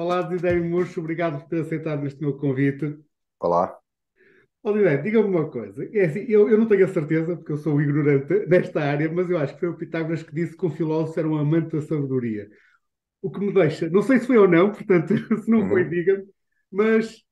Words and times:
Olá, 0.00 0.18
Zidane 0.28 0.68
Murcho, 0.68 0.98
obrigado 1.00 1.38
por 1.40 1.48
ter 1.48 1.60
aceitado 1.60 2.04
este 2.06 2.20
meu 2.20 2.36
convite. 2.36 2.86
Olá. 3.38 3.80
Ó, 4.62 4.72
Zidane, 4.72 5.02
diga-me 5.02 5.28
uma 5.28 5.50
coisa. 5.50 5.84
É 5.92 6.04
assim, 6.04 6.20
eu, 6.28 6.48
eu 6.50 6.58
não 6.58 6.66
tenho 6.68 6.84
a 6.84 6.88
certeza, 6.88 7.36
porque 7.36 7.52
eu 7.52 7.56
sou 7.56 7.80
ignorante 7.80 8.46
nesta 8.46 8.80
área, 8.82 9.10
mas 9.10 9.30
eu 9.30 9.38
acho 9.38 9.54
que 9.54 9.60
foi 9.60 9.68
o 9.70 9.76
Pitágoras 9.76 10.22
que 10.22 10.34
disse 10.34 10.56
que 10.56 10.66
um 10.66 10.70
filósofo 10.70 11.18
era 11.18 11.28
um 11.28 11.36
amante 11.38 11.72
da 11.76 11.82
sabedoria. 11.82 12.48
O 13.22 13.30
que 13.30 13.40
me 13.40 13.52
deixa, 13.54 13.90
não 13.90 14.02
sei 14.02 14.18
se 14.20 14.26
foi 14.28 14.38
ou 14.38 14.48
não, 14.48 14.72
portanto, 14.72 15.14
se 15.42 15.50
não 15.50 15.66
foi, 15.68 15.84
Uhum. 15.84 15.90
diga-me, 15.90 16.26
mas 16.72 17.22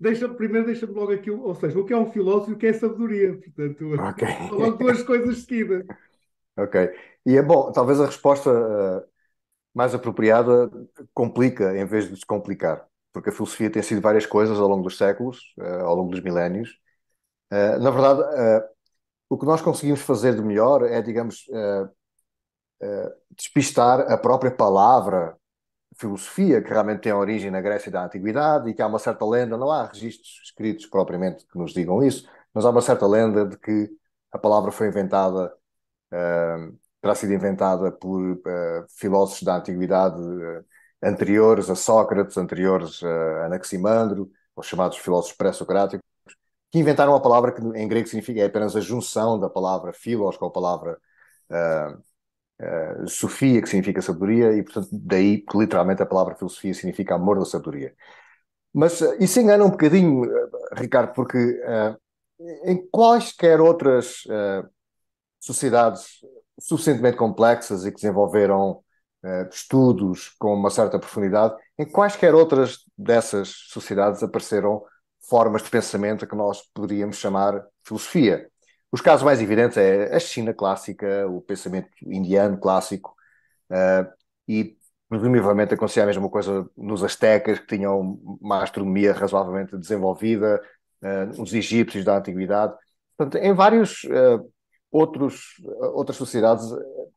deixa, 0.00 0.28
primeiro 0.28 0.66
deixa-me 0.66 0.94
logo 0.94 1.12
aqui, 1.12 1.30
ou 1.30 1.54
seja, 1.56 1.78
o 1.78 1.84
que 1.86 1.92
é 1.94 1.98
um 1.98 2.12
filósofo 2.12 2.52
e 2.52 2.54
o 2.54 2.58
que 2.58 2.66
é 2.68 2.72
sabedoria. 2.74 3.34
Portanto, 3.38 3.84
Ok. 3.96 4.22
são 4.48 4.58
logo 4.58 4.78
duas 4.78 5.02
coisas 5.04 5.38
seguidas. 5.44 5.84
Ok. 6.56 6.74
E 7.26 7.36
é 7.36 7.42
bom, 7.42 7.72
talvez 7.72 8.00
a 8.00 8.06
resposta 8.06 8.50
eh, 8.50 9.08
mais 9.74 9.94
apropriada 9.94 10.70
complica 11.14 11.76
em 11.76 11.84
vez 11.84 12.04
de 12.06 12.14
descomplicar, 12.14 12.86
porque 13.12 13.30
a 13.30 13.32
filosofia 13.32 13.70
tem 13.70 13.82
sido 13.82 14.00
várias 14.00 14.26
coisas 14.26 14.58
ao 14.58 14.68
longo 14.68 14.82
dos 14.82 14.98
séculos, 14.98 15.54
eh, 15.58 15.80
ao 15.80 15.94
longo 15.94 16.10
dos 16.10 16.20
milénios. 16.20 16.78
Eh, 17.50 17.78
na 17.78 17.90
verdade, 17.90 18.22
eh, 18.36 18.68
o 19.28 19.38
que 19.38 19.46
nós 19.46 19.62
conseguimos 19.62 20.02
fazer 20.02 20.34
de 20.34 20.42
melhor 20.42 20.82
é, 20.84 21.00
digamos, 21.02 21.46
despistar 23.36 24.00
a 24.12 24.16
própria 24.16 24.50
palavra 24.50 25.36
filosofia, 25.96 26.62
que 26.62 26.70
realmente 26.70 27.02
tem 27.02 27.12
origem 27.12 27.50
na 27.50 27.60
Grécia 27.60 27.90
da 27.92 28.04
Antiguidade 28.04 28.68
e 28.70 28.74
que 28.74 28.82
há 28.82 28.86
uma 28.86 28.98
certa 28.98 29.24
lenda, 29.24 29.56
não 29.56 29.70
há 29.70 29.86
registros 29.86 30.40
escritos 30.44 30.86
propriamente 30.86 31.46
que 31.46 31.58
nos 31.58 31.72
digam 31.72 32.02
isso, 32.02 32.28
mas 32.54 32.64
há 32.64 32.70
uma 32.70 32.82
certa 32.82 33.06
lenda 33.06 33.46
de 33.46 33.58
que 33.58 33.90
a 34.32 34.38
palavra 34.38 34.72
foi 34.72 34.88
inventada 34.88 35.54
Uh, 36.12 36.78
terá 37.02 37.14
sido 37.16 37.34
inventada 37.34 37.90
por 37.90 38.22
uh, 38.22 38.86
filósofos 38.96 39.42
da 39.42 39.56
antiguidade 39.56 40.20
uh, 40.20 40.64
anteriores 41.02 41.68
a 41.68 41.74
Sócrates, 41.74 42.36
anteriores 42.36 43.02
a 43.02 43.46
Anaximandro, 43.46 44.30
os 44.54 44.66
chamados 44.66 44.96
filósofos 44.98 45.36
pré-socráticos, 45.36 46.06
que 46.70 46.78
inventaram 46.78 47.14
a 47.14 47.20
palavra 47.20 47.52
que 47.52 47.60
em 47.60 47.88
grego 47.88 48.06
significa 48.06 48.40
é 48.40 48.46
apenas 48.46 48.76
a 48.76 48.80
junção 48.80 49.38
da 49.38 49.50
palavra 49.50 49.92
philos 49.92 50.36
com 50.36 50.46
a 50.46 50.50
palavra 50.50 50.96
sofia, 53.08 53.60
que 53.60 53.68
significa 53.68 54.00
sabedoria, 54.00 54.52
e 54.52 54.62
portanto 54.62 54.88
daí 54.92 55.40
que 55.42 55.58
literalmente 55.58 56.02
a 56.02 56.06
palavra 56.06 56.36
filosofia 56.36 56.72
significa 56.72 57.16
amor 57.16 57.38
da 57.38 57.44
sabedoria. 57.44 57.94
Mas 58.72 59.00
isso 59.18 59.40
engana 59.40 59.64
um 59.64 59.70
bocadinho, 59.70 60.22
Ricardo, 60.72 61.12
porque 61.12 61.60
em 62.64 62.86
quaisquer 62.90 63.60
outras 63.60 64.22
sociedades 65.40 66.20
suficientemente 66.62 67.16
complexas 67.16 67.84
e 67.84 67.90
que 67.90 67.96
desenvolveram 67.96 68.82
uh, 69.22 69.48
estudos 69.50 70.34
com 70.38 70.54
uma 70.54 70.70
certa 70.70 70.98
profundidade, 70.98 71.54
em 71.78 71.84
quaisquer 71.84 72.34
outras 72.34 72.78
dessas 72.96 73.48
sociedades 73.68 74.22
apareceram 74.22 74.82
formas 75.28 75.62
de 75.62 75.70
pensamento 75.70 76.26
que 76.26 76.36
nós 76.36 76.62
poderíamos 76.74 77.16
chamar 77.16 77.64
filosofia. 77.84 78.48
Os 78.90 79.00
casos 79.00 79.24
mais 79.24 79.40
evidentes 79.40 79.76
é 79.78 80.14
a 80.14 80.20
China 80.20 80.52
clássica, 80.52 81.26
o 81.28 81.40
pensamento 81.40 81.88
indiano 82.02 82.58
clássico, 82.58 83.14
uh, 83.70 84.10
e 84.46 84.76
presumivelmente 85.08 85.74
acontecia 85.74 86.02
a 86.02 86.06
mesma 86.06 86.28
coisa 86.28 86.68
nos 86.76 87.02
astecas, 87.02 87.58
que 87.58 87.76
tinham 87.76 88.18
uma 88.40 88.62
astronomia 88.62 89.12
razoavelmente 89.12 89.76
desenvolvida, 89.76 90.60
uh, 91.02 91.42
os 91.42 91.52
egípcios 91.54 92.04
da 92.04 92.18
antiguidade. 92.18 92.74
Portanto, 93.16 93.42
em 93.42 93.52
vários 93.52 94.04
outros, 94.92 95.54
outras 95.94 96.16
sociedades, 96.16 96.64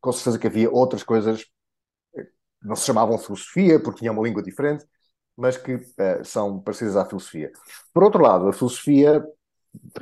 com 0.02 0.12
certeza 0.12 0.40
que 0.40 0.48
havia 0.48 0.72
outras 0.72 1.04
coisas 1.04 1.46
não 2.66 2.76
se 2.76 2.86
chamavam 2.86 3.18
filosofia, 3.18 3.80
porque 3.80 4.00
tinham 4.00 4.14
uma 4.14 4.24
língua 4.28 4.42
diferente, 4.42 4.86
mas 5.38 5.56
que 5.56 5.76
uh, 5.76 6.24
são 6.24 6.60
parecidas 6.60 6.96
à 6.96 7.06
filosofia. 7.06 7.52
Por 7.94 8.04
outro 8.04 8.22
lado, 8.22 8.48
a 8.48 8.54
filosofia 8.54 9.24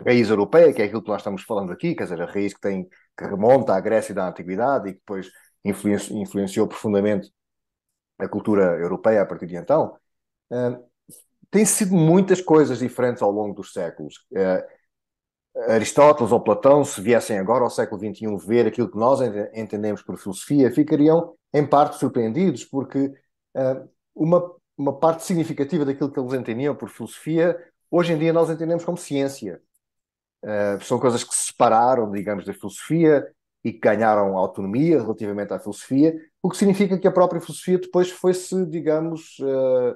raiz 0.05 0.29
europeia, 0.29 0.71
que 0.73 0.81
é 0.81 0.85
aquilo 0.85 1.01
que 1.01 1.09
nós 1.09 1.21
estamos 1.21 1.43
falando 1.43 1.71
aqui, 1.71 1.95
quer 1.95 2.03
dizer, 2.03 2.21
a 2.21 2.25
raiz 2.25 2.53
que, 2.53 2.61
tem, 2.61 2.87
que 3.17 3.25
remonta 3.25 3.73
à 3.75 3.79
Grécia 3.79 4.13
da 4.13 4.27
Antiguidade 4.27 4.89
e 4.89 4.93
que 4.93 4.99
depois 4.99 5.29
influenciou, 5.65 6.21
influenciou 6.21 6.67
profundamente 6.67 7.31
a 8.19 8.27
cultura 8.27 8.77
europeia 8.79 9.23
a 9.23 9.25
partir 9.25 9.47
de 9.47 9.55
então, 9.55 9.97
uh, 10.51 10.89
tem 11.49 11.65
sido 11.65 11.93
muitas 11.93 12.41
coisas 12.41 12.79
diferentes 12.79 13.21
ao 13.21 13.31
longo 13.31 13.53
dos 13.53 13.73
séculos. 13.73 14.15
Uh, 14.31 14.63
Aristóteles 15.55 16.31
ou 16.31 16.41
Platão, 16.41 16.83
se 16.83 16.99
viessem 16.99 17.37
agora 17.37 17.63
ao 17.63 17.69
século 17.69 17.99
XXI 18.01 18.37
ver 18.37 18.67
aquilo 18.67 18.89
que 18.89 18.97
nós 18.97 19.19
entendemos 19.53 20.01
por 20.01 20.17
filosofia, 20.17 20.71
ficariam 20.71 21.35
em 21.53 21.65
parte 21.65 21.97
surpreendidos, 21.97 22.65
porque 22.65 23.13
uh, 23.55 23.89
uma, 24.15 24.51
uma 24.75 24.97
parte 24.99 25.23
significativa 25.23 25.85
daquilo 25.85 26.11
que 26.11 26.19
eles 26.19 26.33
entendiam 26.33 26.75
por 26.75 26.89
filosofia, 26.89 27.57
hoje 27.91 28.13
em 28.13 28.17
dia 28.17 28.33
nós 28.33 28.49
entendemos 28.49 28.83
como 28.83 28.97
ciência. 28.97 29.61
Uh, 30.43 30.83
são 30.83 30.99
coisas 30.99 31.23
que 31.23 31.33
se 31.33 31.47
separaram, 31.47 32.11
digamos, 32.11 32.45
da 32.45 32.53
filosofia 32.53 33.31
e 33.63 33.71
que 33.71 33.79
ganharam 33.79 34.35
autonomia 34.35 34.99
relativamente 34.99 35.53
à 35.53 35.59
filosofia, 35.59 36.19
o 36.41 36.49
que 36.49 36.57
significa 36.57 36.97
que 36.97 37.07
a 37.07 37.11
própria 37.11 37.39
filosofia 37.39 37.77
depois 37.77 38.09
foi-se, 38.09 38.65
digamos, 38.65 39.37
uh, 39.39 39.95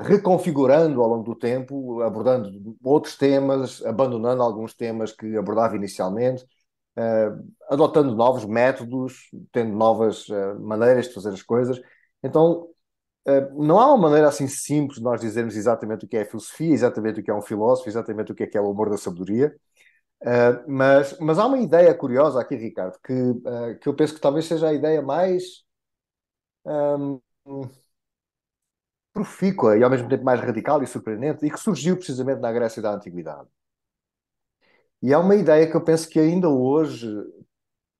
reconfigurando 0.00 1.02
ao 1.02 1.08
longo 1.08 1.24
do 1.24 1.34
tempo, 1.34 2.02
abordando 2.02 2.76
outros 2.82 3.16
temas, 3.16 3.84
abandonando 3.84 4.42
alguns 4.42 4.74
temas 4.74 5.12
que 5.12 5.36
abordava 5.36 5.76
inicialmente, 5.76 6.44
uh, 6.96 7.52
adotando 7.68 8.14
novos 8.14 8.44
métodos, 8.44 9.30
tendo 9.50 9.74
novas 9.74 10.28
uh, 10.28 10.58
maneiras 10.60 11.08
de 11.08 11.14
fazer 11.14 11.30
as 11.30 11.42
coisas. 11.42 11.80
Então, 12.22 12.68
uh, 13.26 13.64
não 13.64 13.80
há 13.80 13.86
uma 13.88 14.08
maneira 14.08 14.28
assim 14.28 14.46
simples 14.46 14.98
de 14.98 15.04
nós 15.04 15.20
dizermos 15.20 15.56
exatamente 15.56 16.04
o 16.04 16.08
que 16.08 16.16
é 16.16 16.24
filosofia, 16.24 16.72
exatamente 16.72 17.20
o 17.20 17.22
que 17.22 17.30
é 17.30 17.34
um 17.34 17.42
filósofo, 17.42 17.88
exatamente 17.88 18.32
o 18.32 18.34
que 18.34 18.44
é, 18.44 18.46
que 18.46 18.56
é 18.58 18.60
o 18.60 18.70
amor 18.70 18.88
da 18.88 18.96
sabedoria. 18.96 19.54
mas, 20.68 21.18
mas 21.18 21.38
há 21.38 21.46
uma 21.46 21.58
ideia 21.58 21.92
curiosa 21.94 22.40
aqui, 22.40 22.54
Ricardo, 22.54 22.96
que, 23.04 23.12
que 23.80 23.88
eu 23.88 23.94
penso 23.94 24.14
que 24.14 24.20
talvez 24.20 24.44
seja 24.46 24.68
a 24.68 24.72
ideia 24.72 25.02
mais 25.02 25.64
um, 26.64 27.20
profícua 29.12 29.76
e 29.76 29.82
ao 29.82 29.90
mesmo 29.90 30.08
tempo 30.08 30.24
mais 30.24 30.40
radical 30.40 30.82
e 30.82 30.86
surpreendente 30.86 31.44
e 31.44 31.50
que 31.50 31.58
surgiu 31.58 31.96
precisamente 31.96 32.40
na 32.40 32.52
Grécia 32.52 32.82
da 32.82 32.94
Antiguidade. 32.94 33.48
E 35.02 35.12
é 35.12 35.18
uma 35.18 35.34
ideia 35.34 35.68
que 35.68 35.76
eu 35.76 35.84
penso 35.84 36.08
que 36.08 36.18
ainda 36.18 36.48
hoje 36.48 37.08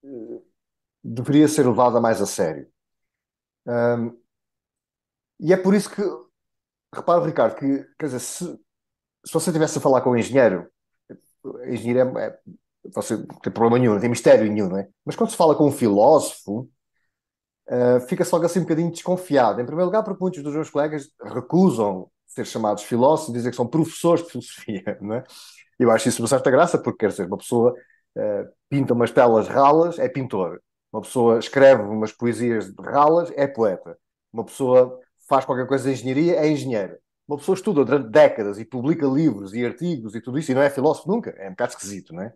uh, 0.04 0.46
deveria 1.02 1.48
ser 1.48 1.66
levada 1.66 2.00
mais 2.00 2.20
a 2.20 2.26
sério. 2.26 2.70
Um, 3.66 4.16
e 5.40 5.52
é 5.52 5.56
por 5.56 5.74
isso 5.74 5.90
que, 5.90 6.02
repara, 6.94 7.24
Ricardo, 7.24 7.56
que 7.56 7.84
quer 7.98 8.06
dizer, 8.06 8.20
se, 8.20 8.44
se 8.44 9.32
você 9.32 9.50
estivesse 9.50 9.78
a 9.78 9.80
falar 9.80 10.00
com 10.00 10.10
um 10.10 10.16
engenheiro, 10.16 10.70
engenheiro 11.66 12.16
é, 12.18 12.26
é, 12.26 12.38
você 12.94 13.16
não 13.16 13.26
tem 13.26 13.52
problema 13.52 13.78
nenhum, 13.78 13.94
não 13.94 14.00
tem 14.00 14.10
mistério 14.10 14.50
nenhum, 14.50 14.68
não 14.68 14.78
é? 14.78 14.88
Mas 15.04 15.16
quando 15.16 15.30
se 15.30 15.36
fala 15.36 15.56
com 15.56 15.66
um 15.66 15.72
filósofo, 15.72 16.70
Uh, 17.68 18.00
fica-se 18.08 18.32
logo 18.32 18.44
assim 18.44 18.58
um 18.60 18.62
bocadinho 18.62 18.90
desconfiado. 18.90 19.60
Em 19.60 19.66
primeiro 19.66 19.86
lugar, 19.86 20.02
porque 20.02 20.22
muitos 20.22 20.42
dos 20.42 20.54
meus 20.54 20.70
colegas 20.70 21.08
recusam 21.22 22.10
ser 22.26 22.46
chamados 22.46 22.82
filósofos, 22.84 23.32
dizem 23.32 23.50
que 23.50 23.56
são 23.56 23.66
professores 23.66 24.24
de 24.24 24.30
filosofia. 24.30 24.98
Não 25.00 25.14
é? 25.16 25.24
Eu 25.78 25.90
acho 25.90 26.08
isso 26.08 26.26
certa 26.26 26.50
graça, 26.50 26.78
porque 26.78 26.98
quer 27.00 27.10
dizer, 27.10 27.26
uma 27.26 27.38
pessoa 27.38 27.72
uh, 27.72 28.48
pinta 28.68 28.94
umas 28.94 29.10
telas 29.10 29.48
ralas, 29.48 29.98
é 29.98 30.08
pintor. 30.08 30.60
Uma 30.92 31.02
pessoa 31.02 31.38
escreve 31.38 31.82
umas 31.82 32.12
poesias 32.12 32.72
ralas, 32.78 33.32
é 33.36 33.46
poeta. 33.46 33.96
Uma 34.32 34.44
pessoa 34.44 34.98
faz 35.28 35.44
qualquer 35.44 35.66
coisa 35.66 35.84
de 35.84 35.92
engenharia, 35.92 36.36
é 36.36 36.48
engenheiro. 36.48 36.96
Uma 37.26 37.38
pessoa 37.38 37.56
estuda 37.56 37.84
durante 37.84 38.10
décadas 38.10 38.58
e 38.58 38.64
publica 38.64 39.06
livros 39.06 39.54
e 39.54 39.64
artigos 39.64 40.14
e 40.14 40.20
tudo 40.20 40.38
isso 40.38 40.50
e 40.52 40.54
não 40.54 40.62
é 40.62 40.68
filósofo 40.68 41.08
nunca. 41.08 41.30
É 41.38 41.46
um 41.48 41.52
bocado 41.52 41.72
esquisito, 41.72 42.12
não 42.12 42.22
é? 42.22 42.32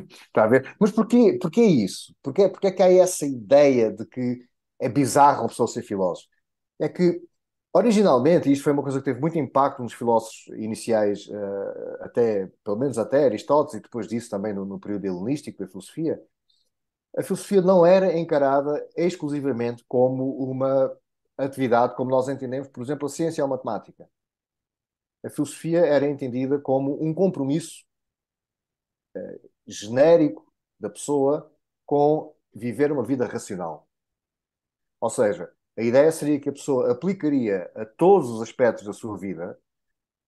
Está 0.00 0.44
a 0.44 0.46
ver? 0.46 0.74
Mas 0.80 0.90
porquê, 0.90 1.38
porquê 1.40 1.62
isso? 1.62 2.14
Porquê, 2.22 2.48
porquê 2.48 2.72
que 2.72 2.82
há 2.82 2.92
essa 2.92 3.26
ideia 3.26 3.90
de 3.92 4.06
que 4.06 4.46
é 4.80 4.88
bizarro 4.88 5.42
uma 5.42 5.48
pessoa 5.48 5.68
ser 5.68 5.82
filósofo? 5.82 6.28
É 6.80 6.88
que, 6.88 7.22
originalmente, 7.72 8.48
e 8.48 8.52
isto 8.52 8.64
foi 8.64 8.72
uma 8.72 8.82
coisa 8.82 8.98
que 8.98 9.04
teve 9.04 9.20
muito 9.20 9.38
impacto 9.38 9.82
nos 9.82 9.92
filósofos 9.94 10.46
iniciais, 10.56 11.26
uh, 11.28 12.02
até, 12.04 12.46
pelo 12.64 12.76
menos 12.78 12.98
até 12.98 13.24
Aristóteles, 13.26 13.80
e 13.80 13.82
depois 13.82 14.08
disso 14.08 14.30
também 14.30 14.52
no, 14.54 14.64
no 14.64 14.80
período 14.80 15.06
helenístico 15.06 15.58
da 15.58 15.68
filosofia, 15.68 16.20
a 17.16 17.22
filosofia 17.22 17.62
não 17.62 17.84
era 17.86 18.18
encarada 18.18 18.86
exclusivamente 18.96 19.84
como 19.88 20.32
uma 20.50 20.92
atividade 21.38 21.94
como 21.96 22.10
nós 22.10 22.28
entendemos, 22.28 22.68
por 22.68 22.82
exemplo, 22.82 23.06
a 23.06 23.10
ciência 23.10 23.44
ou 23.44 23.48
a 23.48 23.56
matemática. 23.56 24.08
A 25.24 25.28
filosofia 25.30 25.80
era 25.84 26.06
entendida 26.08 26.60
como 26.60 26.96
um 27.04 27.12
compromisso 27.12 27.84
uh, 29.16 29.51
genérico 29.66 30.52
da 30.78 30.90
pessoa 30.90 31.50
com 31.86 32.34
viver 32.54 32.92
uma 32.92 33.04
vida 33.04 33.26
racional. 33.26 33.88
Ou 35.00 35.10
seja, 35.10 35.50
a 35.76 35.82
ideia 35.82 36.12
seria 36.12 36.40
que 36.40 36.48
a 36.48 36.52
pessoa 36.52 36.92
aplicaria 36.92 37.70
a 37.74 37.84
todos 37.84 38.30
os 38.30 38.42
aspectos 38.42 38.84
da 38.84 38.92
sua 38.92 39.18
vida 39.18 39.58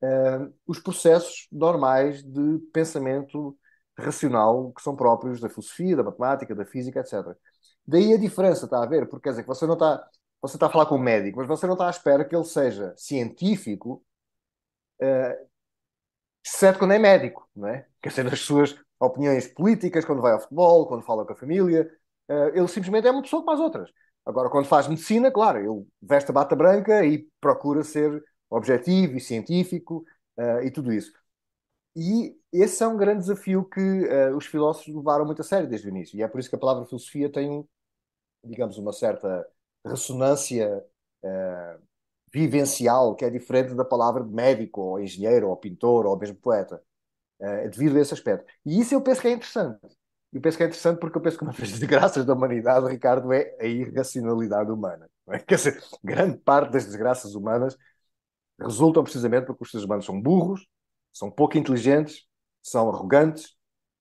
uh, 0.02 0.54
os 0.66 0.78
processos 0.80 1.46
normais 1.52 2.22
de 2.22 2.58
pensamento 2.72 3.56
racional 3.96 4.72
que 4.72 4.82
são 4.82 4.96
próprios 4.96 5.40
da 5.40 5.48
filosofia, 5.48 5.96
da 5.96 6.02
matemática, 6.02 6.54
da 6.54 6.64
física, 6.64 7.00
etc. 7.00 7.36
Daí 7.86 8.12
a 8.12 8.18
diferença, 8.18 8.64
está 8.66 8.82
a 8.82 8.86
ver? 8.86 9.06
Porque 9.08 9.24
quer 9.24 9.30
dizer 9.30 9.42
que 9.42 9.48
você 9.48 9.66
não 9.66 9.74
está. 9.74 10.08
você 10.40 10.56
está 10.56 10.66
a 10.66 10.70
falar 10.70 10.86
com 10.86 10.96
um 10.96 10.98
médico, 10.98 11.38
mas 11.38 11.48
você 11.48 11.66
não 11.66 11.74
está 11.74 11.86
à 11.86 11.90
espera 11.90 12.24
que 12.24 12.34
ele 12.34 12.44
seja 12.44 12.94
científico, 12.96 14.04
uh, 15.02 15.48
exceto 16.44 16.78
quando 16.78 16.92
é 16.92 16.98
médico, 16.98 17.48
não 17.54 17.68
é? 17.68 17.86
Quer 18.02 18.08
dizer, 18.10 18.32
as 18.32 18.40
suas 18.40 18.76
opiniões 19.00 19.46
políticas, 19.48 20.04
quando 20.04 20.22
vai 20.22 20.32
ao 20.32 20.40
futebol, 20.40 20.86
quando 20.86 21.02
fala 21.02 21.24
com 21.26 21.32
a 21.32 21.36
família, 21.36 21.90
uh, 22.28 22.48
ele 22.56 22.68
simplesmente 22.68 23.06
é 23.06 23.10
uma 23.10 23.22
pessoa 23.22 23.42
como 23.42 23.52
as 23.52 23.60
outras. 23.60 23.90
Agora, 24.24 24.48
quando 24.48 24.66
faz 24.66 24.88
medicina, 24.88 25.30
claro, 25.30 25.58
ele 25.58 25.86
veste 26.00 26.30
a 26.30 26.34
bata 26.34 26.56
branca 26.56 27.04
e 27.04 27.28
procura 27.40 27.82
ser 27.84 28.22
objetivo 28.48 29.16
e 29.16 29.20
científico 29.20 30.04
uh, 30.38 30.62
e 30.64 30.70
tudo 30.70 30.92
isso. 30.92 31.12
E 31.96 32.36
esse 32.52 32.82
é 32.82 32.86
um 32.86 32.96
grande 32.96 33.20
desafio 33.20 33.64
que 33.64 33.80
uh, 33.80 34.36
os 34.36 34.46
filósofos 34.46 34.94
levaram 34.94 35.24
muito 35.24 35.42
a 35.42 35.44
sério 35.44 35.68
desde 35.68 35.88
o 35.88 35.90
início. 35.90 36.18
E 36.18 36.22
é 36.22 36.28
por 36.28 36.40
isso 36.40 36.48
que 36.48 36.56
a 36.56 36.58
palavra 36.58 36.86
filosofia 36.86 37.30
tem, 37.30 37.68
digamos, 38.44 38.78
uma 38.78 38.92
certa 38.92 39.46
ressonância 39.84 40.84
uh, 41.22 41.82
vivencial 42.32 43.14
que 43.14 43.24
é 43.24 43.30
diferente 43.30 43.74
da 43.74 43.84
palavra 43.84 44.24
médico, 44.24 44.80
ou 44.80 45.00
engenheiro, 45.00 45.48
ou 45.48 45.56
pintor, 45.56 46.06
ou 46.06 46.18
mesmo 46.18 46.36
poeta. 46.36 46.82
Uh, 47.44 47.68
devido 47.68 47.98
a 47.98 48.00
esse 48.00 48.14
aspecto. 48.14 48.50
E 48.64 48.80
isso 48.80 48.94
eu 48.94 49.02
penso 49.02 49.20
que 49.20 49.28
é 49.28 49.32
interessante. 49.32 49.78
Eu 50.32 50.40
penso 50.40 50.56
que 50.56 50.62
é 50.62 50.66
interessante 50.66 50.98
porque 50.98 51.18
eu 51.18 51.22
penso 51.22 51.36
que 51.36 51.44
uma 51.44 51.52
das 51.58 51.68
desgraças 51.68 52.24
da 52.24 52.32
humanidade, 52.32 52.88
Ricardo, 52.88 53.32
é 53.32 53.54
a 53.60 53.66
irracionalidade 53.66 54.70
humana. 54.70 55.08
É? 55.28 55.38
Quer 55.38 55.56
dizer, 55.56 55.82
grande 56.02 56.38
parte 56.38 56.72
das 56.72 56.86
desgraças 56.86 57.34
humanas 57.34 57.76
resultam 58.58 59.02
precisamente 59.02 59.46
porque 59.46 59.62
os 59.62 59.70
seres 59.70 59.84
humanos 59.84 60.06
são 60.06 60.20
burros, 60.20 60.66
são 61.12 61.30
pouco 61.30 61.58
inteligentes, 61.58 62.26
são 62.62 62.88
arrogantes, 62.88 63.54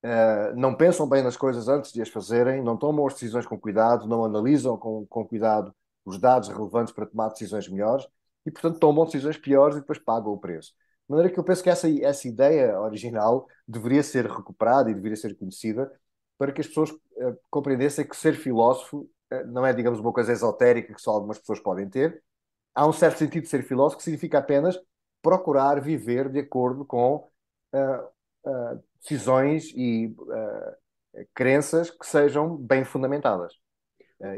uh, 0.04 0.56
não 0.56 0.74
pensam 0.74 1.08
bem 1.08 1.22
nas 1.22 1.36
coisas 1.36 1.68
antes 1.68 1.92
de 1.92 2.00
as 2.00 2.08
fazerem, 2.08 2.62
não 2.62 2.76
tomam 2.76 3.06
as 3.06 3.14
decisões 3.14 3.46
com 3.46 3.58
cuidado, 3.58 4.08
não 4.08 4.24
analisam 4.24 4.76
com, 4.76 5.06
com 5.06 5.26
cuidado 5.26 5.74
os 6.04 6.18
dados 6.18 6.48
relevantes 6.48 6.92
para 6.92 7.06
tomar 7.06 7.28
decisões 7.28 7.68
melhores 7.68 8.06
e, 8.46 8.50
portanto, 8.50 8.78
tomam 8.78 9.04
decisões 9.04 9.38
piores 9.38 9.76
e 9.76 9.80
depois 9.80 9.98
pagam 9.98 10.32
o 10.32 10.38
preço. 10.38 10.72
De 11.08 11.10
maneira 11.14 11.32
que 11.32 11.38
eu 11.38 11.44
penso 11.44 11.62
que 11.62 11.68
essa, 11.70 11.88
essa 12.02 12.26
ideia 12.26 12.80
original 12.80 13.46
deveria 13.68 14.02
ser 14.02 14.26
recuperada 14.26 14.90
e 14.90 14.94
deveria 14.94 15.16
ser 15.16 15.36
conhecida 15.36 15.92
para 16.38 16.52
que 16.52 16.60
as 16.60 16.66
pessoas 16.66 16.90
uh, 16.90 17.38
compreendessem 17.50 18.06
que 18.06 18.16
ser 18.16 18.34
filósofo 18.34 19.08
uh, 19.32 19.46
não 19.46 19.66
é, 19.66 19.72
digamos, 19.72 20.00
uma 20.00 20.12
coisa 20.12 20.32
esotérica 20.32 20.94
que 20.94 21.00
só 21.00 21.10
algumas 21.10 21.38
pessoas 21.38 21.60
podem 21.60 21.88
ter. 21.88 22.22
Há 22.74 22.86
um 22.86 22.92
certo 22.92 23.18
sentido 23.18 23.42
de 23.44 23.48
ser 23.50 23.62
filósofo 23.64 23.98
que 23.98 24.04
significa 24.04 24.38
apenas 24.38 24.78
procurar 25.22 25.80
viver 25.80 26.28
de 26.30 26.40
acordo 26.40 26.84
com 26.84 27.28
uh, 27.74 28.82
decisões 29.00 29.72
e 29.74 30.14
crenças 31.34 31.90
que 31.90 32.06
sejam 32.06 32.56
bem 32.56 32.84
fundamentadas. 32.84 33.63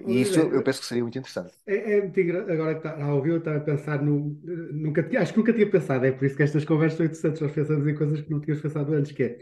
E 0.07 0.21
isso 0.23 0.41
eu 0.41 0.63
penso 0.63 0.81
que 0.81 0.87
seria 0.87 1.03
muito 1.03 1.19
interessante. 1.19 1.55
É, 1.67 1.99
é 1.99 2.01
muito 2.03 2.19
engraçado. 2.19 2.51
Agora 2.53 2.75
que 2.75 2.87
está 2.87 3.05
a 3.05 3.15
ouvir, 3.15 3.31
eu 3.31 3.39
estava 3.39 3.59
a 3.59 3.61
pensar 3.61 4.03
no. 4.03 4.39
Nunca, 4.73 5.09
acho 5.19 5.33
que 5.33 5.39
nunca 5.39 5.53
tinha 5.53 5.71
pensado, 5.71 6.07
é 6.07 6.13
por 6.13 6.25
isso 6.25 6.37
que 6.37 6.43
estas 6.43 6.65
conversas 6.65 6.97
são 6.97 7.07
interessantes, 7.07 7.41
nós 7.41 7.53
pensamos 7.53 7.87
em 7.87 7.95
coisas 7.95 8.21
que 8.21 8.31
não 8.31 8.41
tínhamos 8.41 8.63
pensado 8.63 8.93
antes, 8.95 9.13
que 9.13 9.23
é 9.23 9.39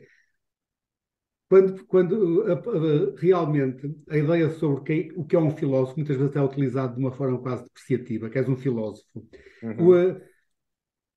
quando, 1.49 1.85
quando 1.87 3.15
realmente 3.17 3.95
a 4.09 4.17
ideia 4.17 4.51
sobre 4.51 4.83
que, 4.83 5.13
o 5.17 5.25
que 5.25 5.37
é 5.37 5.39
um 5.39 5.51
filósofo 5.51 5.99
muitas 5.99 6.17
vezes 6.17 6.35
é 6.35 6.43
utilizado 6.43 6.95
de 6.95 7.01
uma 7.01 7.13
forma 7.13 7.39
quase 7.41 7.65
depreciativa, 7.65 8.29
que 8.29 8.39
és 8.39 8.49
um 8.49 8.57
filósofo. 8.57 9.07
Uhum. 9.63 9.89
O, 9.89 10.21